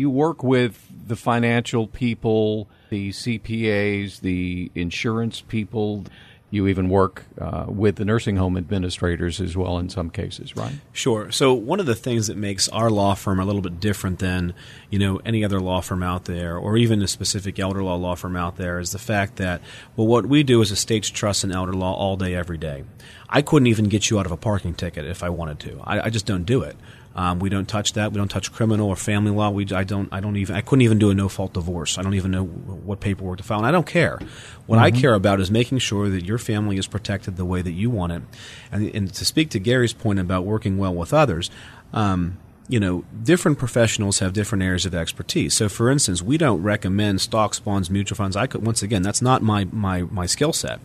You 0.02 0.10
work 0.10 0.40
with 0.44 0.74
the 1.08 1.16
financial 1.16 1.88
people, 1.88 2.68
the 2.90 3.10
CPAs, 3.12 4.20
the 4.22 4.72
insurance 4.76 5.42
people. 5.42 6.06
you 6.54 6.68
even 6.68 6.90
work 6.90 7.24
uh, 7.40 7.64
with 7.68 7.96
the 7.96 8.04
nursing 8.04 8.36
home 8.36 8.58
administrators 8.58 9.40
as 9.40 9.56
well 9.56 9.78
in 9.80 9.88
some 9.90 10.10
cases, 10.10 10.54
right? 10.58 10.74
Sure. 10.92 11.32
So 11.32 11.54
one 11.54 11.80
of 11.80 11.86
the 11.86 11.96
things 11.96 12.28
that 12.28 12.36
makes 12.38 12.68
our 12.70 12.90
law 12.90 13.14
firm 13.16 13.40
a 13.40 13.46
little 13.46 13.62
bit 13.62 13.80
different 13.80 14.20
than 14.20 14.54
you 14.90 15.00
know 15.00 15.22
any 15.26 15.46
other 15.46 15.60
law 15.62 15.80
firm 15.82 16.04
out 16.04 16.26
there, 16.26 16.58
or 16.58 16.76
even 16.78 17.02
a 17.02 17.08
specific 17.08 17.58
elder 17.58 17.82
law 17.84 17.96
law 17.96 18.16
firm 18.16 18.36
out 18.36 18.58
there, 18.58 18.80
is 18.80 18.92
the 18.92 19.00
fact 19.14 19.38
that 19.38 19.62
well, 19.96 20.08
what 20.08 20.26
we 20.26 20.44
do 20.44 20.62
is 20.62 20.72
estates 20.72 21.10
trust 21.10 21.44
and 21.46 21.54
elder 21.54 21.74
law 21.74 21.94
all 21.94 22.18
day, 22.18 22.36
every 22.36 22.58
day. 22.58 22.84
I 23.30 23.42
couldn't 23.42 23.68
even 23.68 23.86
get 23.88 24.10
you 24.10 24.20
out 24.20 24.26
of 24.26 24.34
a 24.34 24.38
parking 24.38 24.74
ticket 24.74 25.06
if 25.06 25.24
I 25.24 25.30
wanted 25.30 25.60
to. 25.66 25.80
I, 25.86 26.08
I 26.08 26.10
just 26.10 26.26
don't 26.26 26.44
do 26.46 26.64
it. 26.64 26.76
Um, 27.16 27.40
we 27.40 27.50
don't 27.50 27.68
touch 27.68 27.94
that. 27.94 28.12
We 28.12 28.18
don't 28.18 28.30
touch 28.30 28.52
criminal 28.52 28.88
or 28.88 28.96
family 28.96 29.32
law. 29.32 29.50
We, 29.50 29.68
I 29.74 29.84
don't. 29.84 30.08
I 30.12 30.22
don't 30.22 30.38
even. 30.38 30.56
I 30.56 30.62
couldn't 30.62 30.82
even 30.84 30.98
do 30.98 31.10
a 31.10 31.14
no 31.14 31.28
fault 31.28 31.54
divorce. 31.54 31.98
I 31.98 32.04
don't 32.04 32.14
even 32.14 32.32
know 32.32 32.46
what 32.46 33.00
paperwork 33.00 33.38
to 33.38 33.44
file. 33.44 33.60
And 33.60 33.68
I 33.68 33.72
don't 33.72 33.88
care. 33.88 34.20
What 34.66 34.78
mm-hmm. 34.78 34.86
I 34.86 34.92
care 34.92 35.14
about 35.14 35.40
is 35.40 35.52
making 35.52 35.80
sure 35.80 36.10
that 36.10 36.24
your 36.24 36.38
family 36.38 36.78
is 36.78 36.88
protected 36.88 37.36
the 37.36 37.46
way 37.46 37.62
that 37.62 37.72
you 37.72 37.90
want 37.90 38.14
it. 38.14 38.24
And, 38.72 38.96
and 38.96 39.14
to 39.14 39.26
speak 39.26 39.50
to 39.52 39.60
Gary's 39.60 39.94
point 39.94 40.20
about 40.20 40.46
working 40.46 40.78
well 40.78 40.94
with 40.94 41.14
others. 41.14 41.50
Um, 41.94 42.38
you 42.70 42.80
know, 42.80 43.04
different 43.22 43.60
professionals 43.60 44.20
have 44.20 44.32
different 44.32 44.64
areas 44.64 44.86
of 44.86 44.96
expertise. 44.96 45.54
So, 45.54 45.68
for 45.68 45.90
instance, 45.90 46.22
we 46.22 46.38
don't 46.38 46.64
recommend 46.64 47.20
stocks, 47.20 47.60
bonds, 47.60 47.90
mutual 47.90 48.16
funds. 48.16 48.38
I 48.38 48.48
could, 48.48 48.66
once 48.66 48.82
again, 48.82 49.02
that's 49.02 49.22
not 49.22 49.42
my 49.42 49.66
my 49.66 50.04
my 50.04 50.26
skill 50.26 50.54
set. 50.54 50.80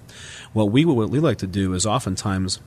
What 0.52 0.72
we 0.72 0.84
what 0.84 1.10
we 1.10 1.20
like 1.20 1.38
to 1.38 1.46
do 1.46 1.74
is 1.74 1.86
oftentimes 1.86 2.58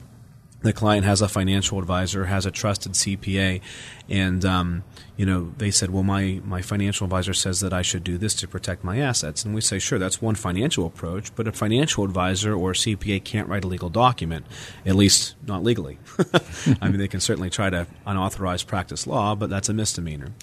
the 0.62 0.74
client 0.74 1.06
has 1.06 1.22
a 1.22 1.30
financial 1.30 1.80
advisor, 1.80 2.26
has 2.26 2.46
a 2.46 2.52
trusted 2.52 2.94
CPA, 2.94 3.62
and 4.10 4.44
um, 4.44 4.84
you 5.16 5.26
know 5.26 5.54
they 5.58 5.72
said, 5.72 5.90
"Well, 5.90 6.04
my 6.04 6.42
my 6.44 6.62
financial 6.62 7.06
advisor 7.06 7.34
says 7.34 7.62
that 7.62 7.72
I 7.72 7.82
should 7.82 8.04
do 8.04 8.18
this 8.18 8.34
to 8.36 8.48
protect 8.48 8.84
my 8.84 9.00
assets," 9.00 9.46
and 9.46 9.56
we 9.56 9.62
say, 9.62 9.80
"Sure, 9.80 9.98
that's 9.98 10.22
one 10.22 10.36
financial 10.36 10.86
approach, 10.86 11.34
but 11.36 11.48
a 11.48 11.52
financial 11.52 12.04
advisor 12.04 12.54
or 12.54 12.74
CPA 12.74 13.24
can't 13.24 13.48
write 13.48 13.64
a 13.64 13.68
legal 13.68 13.90
document, 13.90 14.46
at 14.86 14.96
least 14.96 15.36
not 15.48 15.64
legally. 15.64 15.98
I 16.82 16.90
mean, 16.90 17.00
they 17.00 17.08
can 17.08 17.22
certainly 17.22 17.50
try 17.50 17.70
to 17.70 17.88
unauthorized 18.06 18.68
practice 18.68 19.08
law, 19.08 19.36
but 19.36 19.50
that's 19.50 19.70
a 19.70 19.74
misdemeanor. 19.74 20.34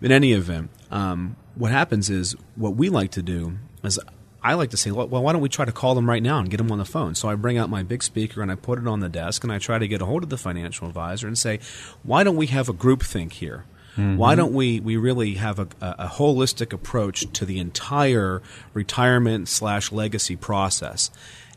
In 0.00 0.12
any 0.12 0.32
event, 0.32 0.70
um, 0.90 1.36
what 1.54 1.70
happens 1.70 2.08
is 2.08 2.34
what 2.54 2.76
we 2.76 2.88
like 2.88 3.10
to 3.12 3.22
do 3.22 3.58
is 3.82 4.00
I 4.46 4.54
like 4.54 4.70
to 4.70 4.76
say, 4.76 4.92
well, 4.92 5.08
why 5.08 5.32
don't 5.32 5.42
we 5.42 5.48
try 5.48 5.64
to 5.64 5.72
call 5.72 5.96
them 5.96 6.08
right 6.08 6.22
now 6.22 6.38
and 6.38 6.48
get 6.48 6.58
them 6.58 6.70
on 6.70 6.78
the 6.78 6.84
phone? 6.84 7.16
So 7.16 7.28
I 7.28 7.34
bring 7.34 7.58
out 7.58 7.68
my 7.68 7.82
big 7.82 8.04
speaker 8.04 8.42
and 8.42 8.52
I 8.52 8.54
put 8.54 8.78
it 8.78 8.86
on 8.86 9.00
the 9.00 9.08
desk 9.08 9.42
and 9.42 9.52
I 9.52 9.58
try 9.58 9.80
to 9.80 9.88
get 9.88 10.00
a 10.00 10.06
hold 10.06 10.22
of 10.22 10.28
the 10.28 10.38
financial 10.38 10.86
advisor 10.86 11.26
and 11.26 11.36
say, 11.36 11.58
why 12.04 12.22
don't 12.22 12.36
we 12.36 12.46
have 12.46 12.68
a 12.68 12.72
group 12.72 13.02
think 13.02 13.32
here? 13.32 13.64
Mm-hmm. 13.96 14.18
Why 14.18 14.36
don't 14.36 14.52
we, 14.52 14.78
we 14.78 14.96
really 14.96 15.34
have 15.34 15.58
a, 15.58 15.66
a, 15.80 16.06
holistic 16.06 16.72
approach 16.72 17.32
to 17.32 17.44
the 17.44 17.58
entire 17.58 18.40
retirement 18.72 19.48
slash 19.48 19.90
legacy 19.90 20.36
process? 20.36 21.10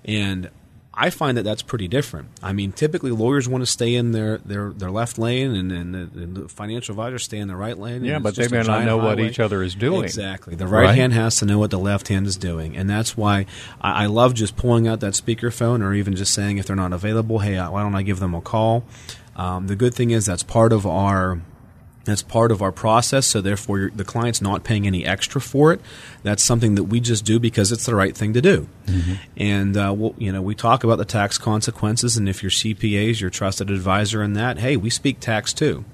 And 0.04 0.50
I 1.02 1.12
find 1.12 1.38
that 1.38 1.44
that's 1.44 1.62
pretty 1.62 1.88
different. 1.88 2.28
I 2.44 2.52
mean, 2.52 2.74
typically 2.74 3.12
lawyers 3.12 3.48
want 3.48 3.62
to 3.62 3.66
stay 3.66 3.96
in 3.96 4.12
their, 4.12 4.40
their, 4.40 4.72
their 4.72 4.92
left 4.92 5.18
lane, 5.18 5.56
and, 5.56 5.72
and, 5.72 5.96
the, 5.96 6.22
and 6.22 6.36
the 6.36 6.50
financial 6.50 6.92
advisors 6.92 7.24
stay 7.24 7.38
in 7.38 7.48
the 7.48 7.56
right 7.56 7.78
lane. 7.78 8.04
Yeah, 8.04 8.20
but 8.20 8.36
they 8.36 8.50
may 8.50 8.64
not 8.64 8.84
know 8.84 9.00
highway. 9.00 9.10
what 9.16 9.20
each 9.22 9.40
other 9.40 9.64
is 9.64 9.76
doing. 9.76 10.04
Exactly. 10.04 10.56
The 10.56 10.68
right, 10.68 10.88
right, 10.88 10.96
hand 10.96 11.14
has 11.14 11.38
to 11.38 11.46
know 11.46 11.58
what 11.58 11.72
the 11.72 11.80
left 11.80 12.10
hand 12.10 12.28
is 12.28 12.36
doing, 12.36 12.76
and 12.76 12.90
that's 12.90 13.16
why 13.16 13.46
I, 13.80 14.04
I 14.04 14.06
love 14.08 14.34
just 14.34 14.58
pulling 14.58 14.90
out 14.90 15.00
that 15.00 15.14
speakerphone, 15.14 15.82
or 15.82 15.94
even 15.94 16.18
just 16.18 16.34
saying 16.34 16.58
if 16.58 16.66
they're 16.66 16.76
not 16.76 16.92
available, 16.92 17.40
hey, 17.40 17.58
why 17.58 17.82
don't 17.82 17.96
I 17.96 18.04
give 18.04 18.20
them 18.20 18.36
a 18.36 18.42
call? 18.42 18.84
Um, 19.38 19.68
the 19.68 19.78
good 19.78 19.94
thing 19.94 20.12
is 20.12 20.26
that's 20.26 20.44
part 20.44 20.74
of 20.74 20.86
our 20.86 21.40
that's 22.10 22.22
part 22.22 22.52
of 22.52 22.62
our 22.62 22.72
process, 22.72 23.28
so 23.28 23.42
therefore 23.42 23.92
the 23.96 24.04
client's 24.04 24.42
not 24.42 24.64
paying 24.64 24.88
any 24.88 25.06
extra 25.06 25.40
for 25.40 25.72
it. 25.72 25.82
That's 26.24 26.44
something 26.44 26.76
that 26.76 26.86
we 26.86 27.00
just 27.00 27.26
do 27.26 27.40
because 27.40 27.72
it's 27.72 27.86
the 27.86 27.96
right 27.96 28.16
thing 28.16 28.34
to 28.34 28.42
do. 28.42 28.68
Mm-hmm. 28.86 29.14
And 29.38 29.78
uh, 29.78 29.94
we'll, 29.96 30.16
you 30.18 30.32
know, 30.32 30.42
we 30.42 30.56
talk 30.56 30.84
about 30.84 30.98
the 30.98 31.06
tax 31.06 31.38
consequences, 31.38 32.18
and 32.18 32.28
if 32.28 32.44
your 32.44 32.52
CPA 32.52 33.12
is 33.12 33.22
your 33.22 33.30
trusted 33.30 33.70
advisor 33.70 34.24
in 34.24 34.34
that, 34.34 34.60
hey, 34.60 34.78
we 34.78 34.90
speak 34.90 35.20
tax 35.20 35.54
too. 35.54 35.86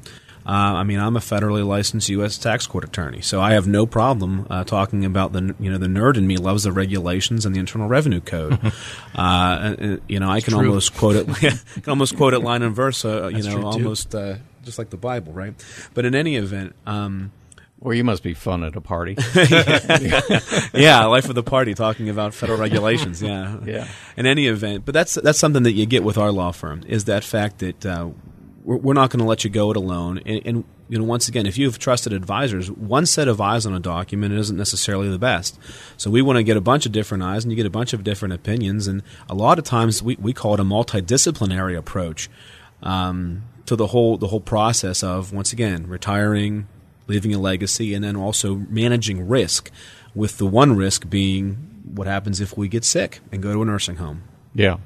Uh, 0.45 0.77
I 0.77 0.83
mean, 0.83 0.99
I'm 0.99 1.15
a 1.15 1.19
federally 1.19 1.65
licensed 1.65 2.07
U.S. 2.09 2.37
tax 2.37 2.67
court 2.67 2.83
attorney, 2.83 3.21
so 3.21 3.41
I 3.41 3.53
have 3.53 3.67
no 3.67 3.87
problem 3.87 4.45
uh, 4.47 4.63
talking 4.63 5.03
about 5.03 5.33
the 5.33 5.55
you 5.59 5.71
know 5.71 5.79
the 5.79 5.87
nerd 5.87 6.17
in 6.17 6.27
me 6.27 6.37
loves 6.37 6.63
the 6.63 6.71
regulations 6.71 7.47
and 7.47 7.55
the 7.55 7.59
Internal 7.59 7.87
Revenue 7.87 8.21
Code. 8.21 8.59
Uh, 9.17 9.75
uh, 9.79 9.97
you 10.09 10.19
know, 10.19 10.29
I 10.29 10.41
can 10.41 10.53
almost 10.53 10.93
quote 10.93 11.15
it. 11.15 11.27
can 11.35 11.89
almost 11.89 12.17
quote 12.17 12.33
it 12.33 12.39
line 12.39 12.63
and 12.63 12.75
verse. 12.75 13.05
Uh, 13.05 13.29
you 13.29 13.43
know, 13.43 13.63
almost 13.63 14.13
uh, 14.13 14.35
just 14.65 14.77
like 14.77 14.89
the 14.89 14.97
Bible, 14.97 15.31
right? 15.31 15.53
But 15.93 16.05
in 16.05 16.15
any 16.15 16.35
event. 16.35 16.75
Um, 16.85 17.31
or 17.81 17.93
you 17.93 18.03
must 18.03 18.23
be 18.23 18.33
fun 18.33 18.63
at 18.63 18.75
a 18.75 18.81
party. 18.81 19.15
yeah, 20.73 21.05
life 21.05 21.29
of 21.29 21.35
the 21.35 21.43
party, 21.45 21.73
talking 21.73 22.09
about 22.09 22.33
federal 22.33 22.57
regulations. 22.57 23.21
Yeah, 23.21 23.57
yeah. 23.65 23.87
In 24.17 24.25
any 24.25 24.47
event, 24.47 24.85
but 24.85 24.93
that's 24.93 25.15
that's 25.15 25.37
something 25.37 25.63
that 25.63 25.73
you 25.73 25.85
get 25.85 26.03
with 26.03 26.17
our 26.17 26.31
law 26.31 26.51
firm 26.51 26.83
is 26.87 27.05
that 27.05 27.23
fact 27.23 27.59
that 27.59 27.85
uh, 27.85 28.09
we're, 28.65 28.77
we're, 28.77 28.93
not 28.93 29.11
going 29.11 29.19
to 29.19 29.25
let 29.25 29.43
you 29.43 29.49
go 29.49 29.71
it 29.71 29.77
alone. 29.77 30.19
And, 30.25 30.41
and, 30.45 30.63
you 30.89 30.97
know, 30.97 31.03
once 31.03 31.27
again, 31.27 31.45
if 31.45 31.57
you 31.57 31.65
have 31.67 31.79
trusted 31.79 32.13
advisors, 32.13 32.69
one 32.71 33.05
set 33.05 33.27
of 33.27 33.39
eyes 33.39 33.65
on 33.65 33.73
a 33.73 33.79
document 33.79 34.33
isn't 34.33 34.57
necessarily 34.57 35.09
the 35.09 35.19
best. 35.19 35.57
So 35.97 36.09
we 36.09 36.21
want 36.21 36.37
to 36.37 36.43
get 36.43 36.57
a 36.57 36.61
bunch 36.61 36.85
of 36.85 36.91
different 36.91 37.23
eyes, 37.23 37.43
and 37.43 37.51
you 37.51 37.55
get 37.55 37.65
a 37.65 37.71
bunch 37.71 37.93
of 37.93 38.03
different 38.03 38.33
opinions. 38.33 38.87
And 38.87 39.03
a 39.29 39.35
lot 39.35 39.59
of 39.59 39.65
times, 39.65 40.01
we 40.01 40.15
we 40.15 40.33
call 40.33 40.55
it 40.55 40.59
a 40.59 40.63
multidisciplinary 40.63 41.77
approach. 41.77 42.29
Um, 42.81 43.43
to 43.65 43.75
the 43.75 43.87
whole 43.87 44.17
the 44.17 44.27
whole 44.27 44.39
process 44.39 45.03
of 45.03 45.33
once 45.33 45.53
again 45.53 45.87
retiring, 45.87 46.67
leaving 47.07 47.33
a 47.33 47.39
legacy, 47.39 47.93
and 47.93 48.03
then 48.03 48.15
also 48.15 48.55
managing 48.69 49.27
risk. 49.27 49.71
With 50.13 50.37
the 50.37 50.45
one 50.45 50.77
risk 50.77 51.09
being 51.09 51.83
what 51.93 52.07
happens 52.07 52.39
if 52.39 52.57
we 52.57 52.69
get 52.69 52.85
sick 52.85 53.19
and 53.31 53.43
go 53.43 53.53
to 53.53 53.61
a 53.61 53.65
nursing 53.65 53.97
home. 53.97 54.23
Yeah. 54.53 54.77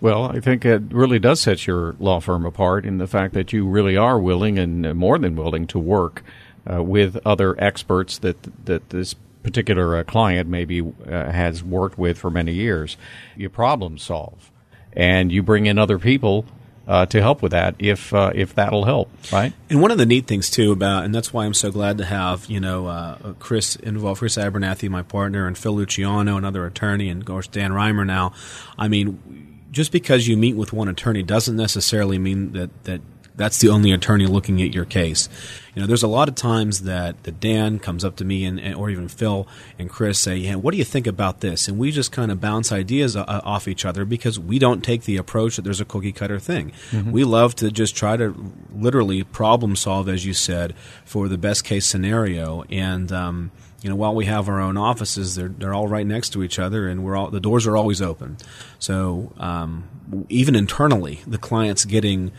Well, 0.00 0.24
I 0.24 0.40
think 0.40 0.66
it 0.66 0.82
really 0.90 1.18
does 1.18 1.40
set 1.40 1.66
your 1.66 1.96
law 1.98 2.20
firm 2.20 2.44
apart 2.44 2.84
in 2.84 2.98
the 2.98 3.06
fact 3.06 3.32
that 3.32 3.54
you 3.54 3.66
really 3.66 3.96
are 3.96 4.18
willing 4.18 4.58
and 4.58 4.94
more 4.94 5.18
than 5.18 5.34
willing 5.34 5.66
to 5.68 5.78
work 5.78 6.22
uh, 6.70 6.82
with 6.82 7.18
other 7.24 7.58
experts 7.58 8.18
that 8.18 8.36
that 8.66 8.90
this 8.90 9.14
particular 9.42 9.96
uh, 9.96 10.02
client 10.02 10.48
maybe 10.48 10.82
uh, 10.82 11.30
has 11.30 11.62
worked 11.62 11.96
with 11.98 12.18
for 12.18 12.30
many 12.30 12.52
years. 12.52 12.96
You 13.36 13.48
problem 13.48 13.96
solve, 13.96 14.50
and 14.92 15.32
you 15.32 15.42
bring 15.42 15.66
in 15.66 15.78
other 15.78 15.98
people 15.98 16.44
uh, 16.86 17.06
to 17.06 17.20
help 17.20 17.42
with 17.42 17.52
that 17.52 17.74
if 17.78 18.14
uh, 18.14 18.32
if 18.34 18.54
that'll 18.54 18.84
help, 18.84 19.10
right? 19.32 19.52
And 19.68 19.82
one 19.82 19.90
of 19.90 19.98
the 19.98 20.06
neat 20.06 20.26
things 20.26 20.50
too 20.50 20.72
about, 20.72 21.04
and 21.04 21.14
that's 21.14 21.32
why 21.32 21.44
I'm 21.44 21.54
so 21.54 21.70
glad 21.70 21.98
to 21.98 22.04
have 22.04 22.46
you 22.46 22.60
know 22.60 22.86
uh, 22.86 23.34
Chris 23.38 23.76
involved, 23.76 24.20
Chris 24.20 24.38
Abernethy, 24.38 24.88
my 24.88 25.02
partner, 25.02 25.46
and 25.46 25.58
Phil 25.58 25.74
Luciano, 25.74 26.36
another 26.36 26.66
attorney, 26.66 27.08
and 27.08 27.22
of 27.22 27.26
course 27.26 27.46
Dan 27.46 27.72
Reimer. 27.72 28.06
Now, 28.06 28.32
I 28.78 28.88
mean, 28.88 29.62
just 29.72 29.92
because 29.92 30.28
you 30.28 30.36
meet 30.36 30.56
with 30.56 30.72
one 30.72 30.88
attorney 30.88 31.22
doesn't 31.22 31.56
necessarily 31.56 32.18
mean 32.18 32.52
that 32.52 32.84
that 32.84 33.00
that's 33.36 33.58
the 33.58 33.68
only 33.68 33.92
attorney 33.92 34.26
looking 34.26 34.62
at 34.62 34.74
your 34.74 34.84
case. 34.84 35.28
You 35.74 35.82
know, 35.82 35.86
there's 35.86 36.02
a 36.02 36.08
lot 36.08 36.28
of 36.28 36.34
times 36.34 36.82
that, 36.82 37.22
that 37.24 37.38
Dan 37.38 37.78
comes 37.78 38.02
up 38.02 38.16
to 38.16 38.24
me 38.24 38.46
and, 38.46 38.58
and 38.58 38.74
or 38.74 38.88
even 38.88 39.08
Phil 39.08 39.46
and 39.78 39.90
Chris 39.90 40.18
say, 40.18 40.36
"Yeah, 40.36 40.54
what 40.54 40.72
do 40.72 40.78
you 40.78 40.84
think 40.84 41.06
about 41.06 41.40
this?" 41.40 41.68
And 41.68 41.78
we 41.78 41.90
just 41.90 42.12
kind 42.12 42.32
of 42.32 42.40
bounce 42.40 42.72
ideas 42.72 43.14
uh, 43.14 43.24
off 43.44 43.68
each 43.68 43.84
other 43.84 44.06
because 44.06 44.38
we 44.38 44.58
don't 44.58 44.82
take 44.82 45.04
the 45.04 45.18
approach 45.18 45.56
that 45.56 45.62
there's 45.62 45.80
a 45.80 45.84
cookie 45.84 46.12
cutter 46.12 46.38
thing. 46.38 46.72
Mm-hmm. 46.90 47.12
We 47.12 47.24
love 47.24 47.54
to 47.56 47.70
just 47.70 47.94
try 47.94 48.16
to 48.16 48.34
literally 48.74 49.22
problem 49.22 49.76
solve, 49.76 50.08
as 50.08 50.24
you 50.24 50.32
said, 50.32 50.74
for 51.04 51.28
the 51.28 51.38
best 51.38 51.64
case 51.64 51.84
scenario. 51.84 52.64
And 52.70 53.12
um, 53.12 53.50
you 53.82 53.90
know, 53.90 53.96
while 53.96 54.14
we 54.14 54.24
have 54.24 54.48
our 54.48 54.60
own 54.60 54.76
offices, 54.76 55.34
they're 55.34 55.48
they're 55.48 55.74
all 55.74 55.88
right 55.88 56.06
next 56.06 56.30
to 56.30 56.42
each 56.42 56.58
other, 56.58 56.88
and 56.88 57.04
we're 57.04 57.16
all 57.16 57.30
the 57.30 57.40
doors 57.40 57.66
are 57.66 57.76
always 57.76 58.00
open. 58.00 58.38
So 58.78 59.32
um, 59.36 59.88
even 60.28 60.56
internally, 60.56 61.20
the 61.26 61.38
client's 61.38 61.84
getting 61.84 62.32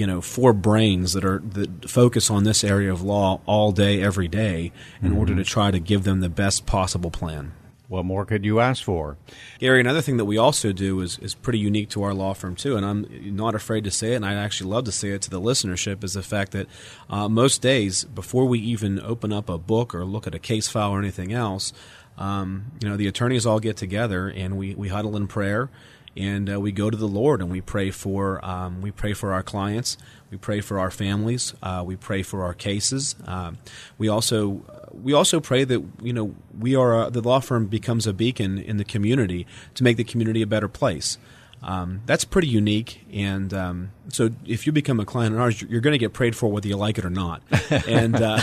you 0.00 0.06
know 0.06 0.22
four 0.22 0.54
brains 0.54 1.12
that 1.12 1.26
are 1.26 1.40
that 1.40 1.90
focus 1.90 2.30
on 2.30 2.44
this 2.44 2.64
area 2.64 2.90
of 2.90 3.02
law 3.02 3.38
all 3.44 3.70
day 3.70 4.02
every 4.02 4.28
day 4.28 4.72
in 5.02 5.10
mm-hmm. 5.10 5.18
order 5.18 5.34
to 5.34 5.44
try 5.44 5.70
to 5.70 5.78
give 5.78 6.04
them 6.04 6.20
the 6.20 6.30
best 6.30 6.64
possible 6.64 7.10
plan 7.10 7.52
what 7.86 8.02
more 8.06 8.24
could 8.24 8.42
you 8.42 8.60
ask 8.60 8.82
for 8.82 9.18
gary 9.58 9.78
another 9.78 10.00
thing 10.00 10.16
that 10.16 10.24
we 10.24 10.38
also 10.38 10.72
do 10.72 11.02
is, 11.02 11.18
is 11.18 11.34
pretty 11.34 11.58
unique 11.58 11.90
to 11.90 12.02
our 12.02 12.14
law 12.14 12.32
firm 12.32 12.56
too 12.56 12.78
and 12.78 12.86
i'm 12.86 13.06
not 13.36 13.54
afraid 13.54 13.84
to 13.84 13.90
say 13.90 14.14
it 14.14 14.16
and 14.16 14.24
i'd 14.24 14.38
actually 14.38 14.70
love 14.70 14.84
to 14.84 14.92
say 14.92 15.10
it 15.10 15.20
to 15.20 15.28
the 15.28 15.40
listenership 15.40 16.02
is 16.02 16.14
the 16.14 16.22
fact 16.22 16.52
that 16.52 16.66
uh, 17.10 17.28
most 17.28 17.60
days 17.60 18.04
before 18.04 18.46
we 18.46 18.58
even 18.58 18.98
open 19.00 19.34
up 19.34 19.50
a 19.50 19.58
book 19.58 19.94
or 19.94 20.06
look 20.06 20.26
at 20.26 20.34
a 20.34 20.38
case 20.38 20.66
file 20.66 20.92
or 20.92 20.98
anything 20.98 21.30
else 21.30 21.74
um, 22.16 22.72
you 22.82 22.88
know 22.88 22.96
the 22.96 23.06
attorneys 23.06 23.44
all 23.44 23.60
get 23.60 23.76
together 23.76 24.28
and 24.28 24.56
we, 24.56 24.74
we 24.74 24.88
huddle 24.88 25.14
in 25.14 25.26
prayer 25.26 25.68
and 26.16 26.52
uh, 26.52 26.60
we 26.60 26.72
go 26.72 26.90
to 26.90 26.96
the 26.96 27.08
Lord 27.08 27.40
and 27.40 27.50
we 27.50 27.60
pray 27.60 27.90
for 27.90 28.44
um, 28.44 28.80
we 28.80 28.90
pray 28.90 29.12
for 29.12 29.32
our 29.32 29.42
clients, 29.42 29.96
we 30.30 30.36
pray 30.36 30.60
for 30.60 30.78
our 30.78 30.90
families, 30.90 31.54
uh, 31.62 31.82
we 31.86 31.96
pray 31.96 32.22
for 32.22 32.44
our 32.44 32.54
cases. 32.54 33.14
Um, 33.26 33.58
we 33.98 34.08
also 34.08 34.62
we 34.92 35.12
also 35.12 35.40
pray 35.40 35.64
that 35.64 35.82
you 36.02 36.12
know 36.12 36.34
we 36.58 36.74
are 36.74 37.06
a, 37.06 37.10
the 37.10 37.20
law 37.20 37.40
firm 37.40 37.66
becomes 37.66 38.06
a 38.06 38.12
beacon 38.12 38.58
in 38.58 38.76
the 38.76 38.84
community 38.84 39.46
to 39.74 39.84
make 39.84 39.96
the 39.96 40.04
community 40.04 40.42
a 40.42 40.46
better 40.46 40.68
place. 40.68 41.18
Um, 41.62 42.00
that's 42.06 42.24
pretty 42.24 42.48
unique, 42.48 43.04
and 43.12 43.52
um, 43.52 43.90
so 44.08 44.30
if 44.46 44.66
you 44.66 44.72
become 44.72 44.98
a 44.98 45.04
client 45.04 45.34
of 45.34 45.40
ours, 45.42 45.60
you're 45.60 45.82
going 45.82 45.92
to 45.92 45.98
get 45.98 46.14
prayed 46.14 46.34
for 46.34 46.50
whether 46.50 46.66
you 46.66 46.76
like 46.76 46.96
it 46.96 47.04
or 47.04 47.10
not. 47.10 47.42
and 47.86 48.16
uh, 48.16 48.40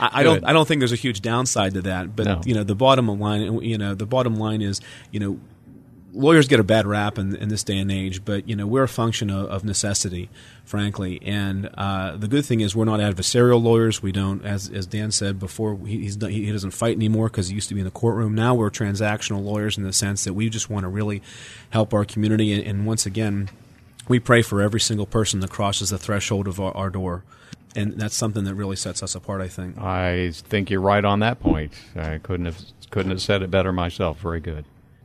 I, 0.00 0.10
I, 0.12 0.22
don't, 0.24 0.44
I 0.44 0.52
don't 0.52 0.66
think 0.66 0.80
there's 0.80 0.90
a 0.90 0.96
huge 0.96 1.22
downside 1.22 1.74
to 1.74 1.82
that. 1.82 2.16
But 2.16 2.24
no. 2.24 2.40
you 2.44 2.54
know, 2.54 2.64
the 2.64 2.74
bottom 2.74 3.06
line, 3.06 3.62
you 3.62 3.78
know, 3.78 3.94
the 3.94 4.06
bottom 4.06 4.34
line 4.34 4.62
is, 4.62 4.80
you 5.12 5.20
know, 5.20 5.38
lawyers 6.14 6.48
get 6.48 6.60
a 6.60 6.64
bad 6.64 6.86
rap 6.86 7.18
in, 7.18 7.34
in, 7.36 7.48
this 7.48 7.64
day 7.64 7.76
and 7.76 7.90
age, 7.90 8.24
but 8.24 8.48
you 8.48 8.56
know 8.56 8.66
we're 8.66 8.84
a 8.84 8.88
function 8.88 9.30
of, 9.30 9.46
of 9.48 9.64
necessity, 9.64 10.30
frankly. 10.64 11.20
And 11.22 11.68
uh, 11.74 12.16
the 12.16 12.28
good 12.28 12.46
thing 12.46 12.60
is 12.60 12.74
we're 12.74 12.84
not 12.84 13.00
adversarial 13.00 13.62
lawyers. 13.62 14.02
We 14.02 14.12
don't, 14.12 14.44
as 14.44 14.70
as 14.70 14.86
Dan 14.86 15.10
said 15.10 15.38
before, 15.38 15.78
he, 15.86 16.08
he 16.08 16.52
doesn't 16.52 16.70
fight 16.70 16.96
anymore 16.96 17.28
because 17.28 17.48
he 17.48 17.54
used 17.54 17.68
to 17.68 17.74
be 17.74 17.80
in 17.80 17.84
the 17.84 17.90
courtroom. 17.90 18.34
Now 18.34 18.54
we're 18.54 18.70
transactional 18.70 19.42
lawyers 19.42 19.76
in 19.76 19.84
the 19.84 19.92
sense 19.92 20.24
that 20.24 20.32
we 20.32 20.48
just 20.48 20.70
want 20.70 20.84
to 20.84 20.88
really 20.88 21.22
help 21.70 21.92
our 21.92 22.04
community. 22.04 22.52
And, 22.52 22.64
and 22.64 22.86
once 22.86 23.06
again, 23.06 23.50
we 24.08 24.18
pray 24.20 24.42
for 24.42 24.62
every 24.62 24.80
single 24.80 25.06
person 25.06 25.40
that 25.40 25.50
crosses 25.50 25.90
the 25.90 25.98
threshold 25.98 26.46
of 26.46 26.60
our, 26.60 26.74
our 26.76 26.90
door 26.90 27.24
and 27.76 27.94
that's 27.94 28.14
something 28.14 28.44
that 28.44 28.54
really 28.54 28.76
sets 28.76 29.02
us 29.02 29.16
apart. 29.16 29.40
I 29.40 29.48
think. 29.48 29.76
I 29.78 30.30
think 30.30 30.70
you're 30.70 30.80
right 30.80 31.04
on 31.04 31.18
that 31.20 31.40
point. 31.40 31.72
I 31.96 32.18
couldn't 32.18 32.46
have 32.46 32.60
couldn't 32.90 33.10
have 33.10 33.20
said 33.20 33.42
it 33.42 33.50
better 33.50 33.72
myself. 33.72 34.20
Very 34.20 34.38
good 34.38 34.64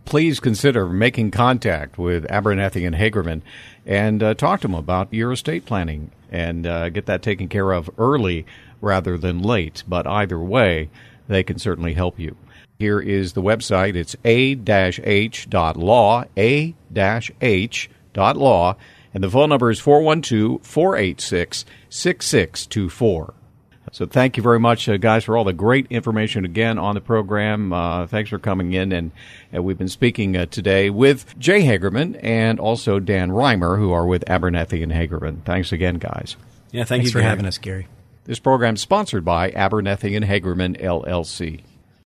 please 0.10 0.39
consider 0.39 0.88
making 0.88 1.30
contact 1.30 2.00
with 2.00 2.26
Abernethy 2.32 2.84
and 2.84 2.95
Hagerman 2.95 3.43
and 3.86 4.24
uh, 4.24 4.34
talk 4.34 4.62
to 4.62 4.67
them 4.67 4.74
about 4.74 5.13
your 5.13 5.32
estate 5.32 5.67
planning 5.67 6.10
and 6.32 6.65
uh, 6.65 6.89
get 6.89 7.06
that 7.06 7.22
taken 7.22 7.48
care 7.48 7.72
of 7.72 7.91
early 8.00 8.43
rather 8.82 9.19
than 9.19 9.43
late. 9.43 9.84
But 9.88 10.08
either 10.08 10.39
way, 10.39 10.89
they 11.28 11.43
can 11.43 11.60
certainly 11.60 11.93
help 11.93 12.19
you. 12.19 12.36
Here 12.80 13.00
is 13.00 13.34
the 13.34 13.43
website. 13.43 13.95
It's 13.95 14.15
a-h.law, 14.26 14.63
a-h.law, 16.36 16.76
and 19.13 19.24
the 19.24 19.30
phone 19.30 19.50
number 19.50 19.69
is 19.69 19.80
412 19.80 20.65
486 20.65 21.65
6624. 21.89 23.34
So 23.91 24.06
thank 24.06 24.38
you 24.38 24.43
very 24.43 24.60
much, 24.60 24.88
uh, 24.88 24.97
guys, 24.97 25.23
for 25.23 25.38
all 25.38 25.43
the 25.43 25.54
great 25.54 25.88
information 25.89 26.45
again 26.45 26.78
on 26.78 26.95
the 26.95 27.02
program. 27.02 27.73
Uh, 27.73 28.08
thanks 28.08 28.30
for 28.30 28.39
coming 28.39 28.73
in, 28.73 28.91
and, 28.91 29.12
and 29.52 29.63
we've 29.63 29.78
been 29.78 29.89
speaking 29.89 30.36
uh, 30.38 30.45
today 30.45 30.89
with 30.89 31.38
Jay 31.38 31.62
Hagerman 31.62 32.19
and 32.23 32.60
also 32.60 32.99
Dan 32.99 33.30
Reimer, 33.30 33.78
who 33.78 33.91
are 33.91 34.06
with 34.06 34.30
Abernethy 34.30 34.84
and 34.84 34.91
Hagerman. 34.91 35.43
Thanks 35.43 35.71
again, 35.71 35.95
guys. 35.95 36.36
Yeah, 36.71 36.84
thank 36.84 37.02
Thanks 37.02 37.06
you 37.08 37.12
for 37.13 37.21
having 37.21 37.45
us, 37.45 37.58
Gary. 37.58 37.88
This 38.25 38.39
program 38.39 38.75
is 38.75 38.82
sponsored 38.82 39.25
by 39.25 39.52
Abernethy 39.52 40.15
and 40.15 40.23
Hagerman 40.23 40.80
LLC. 40.80 41.62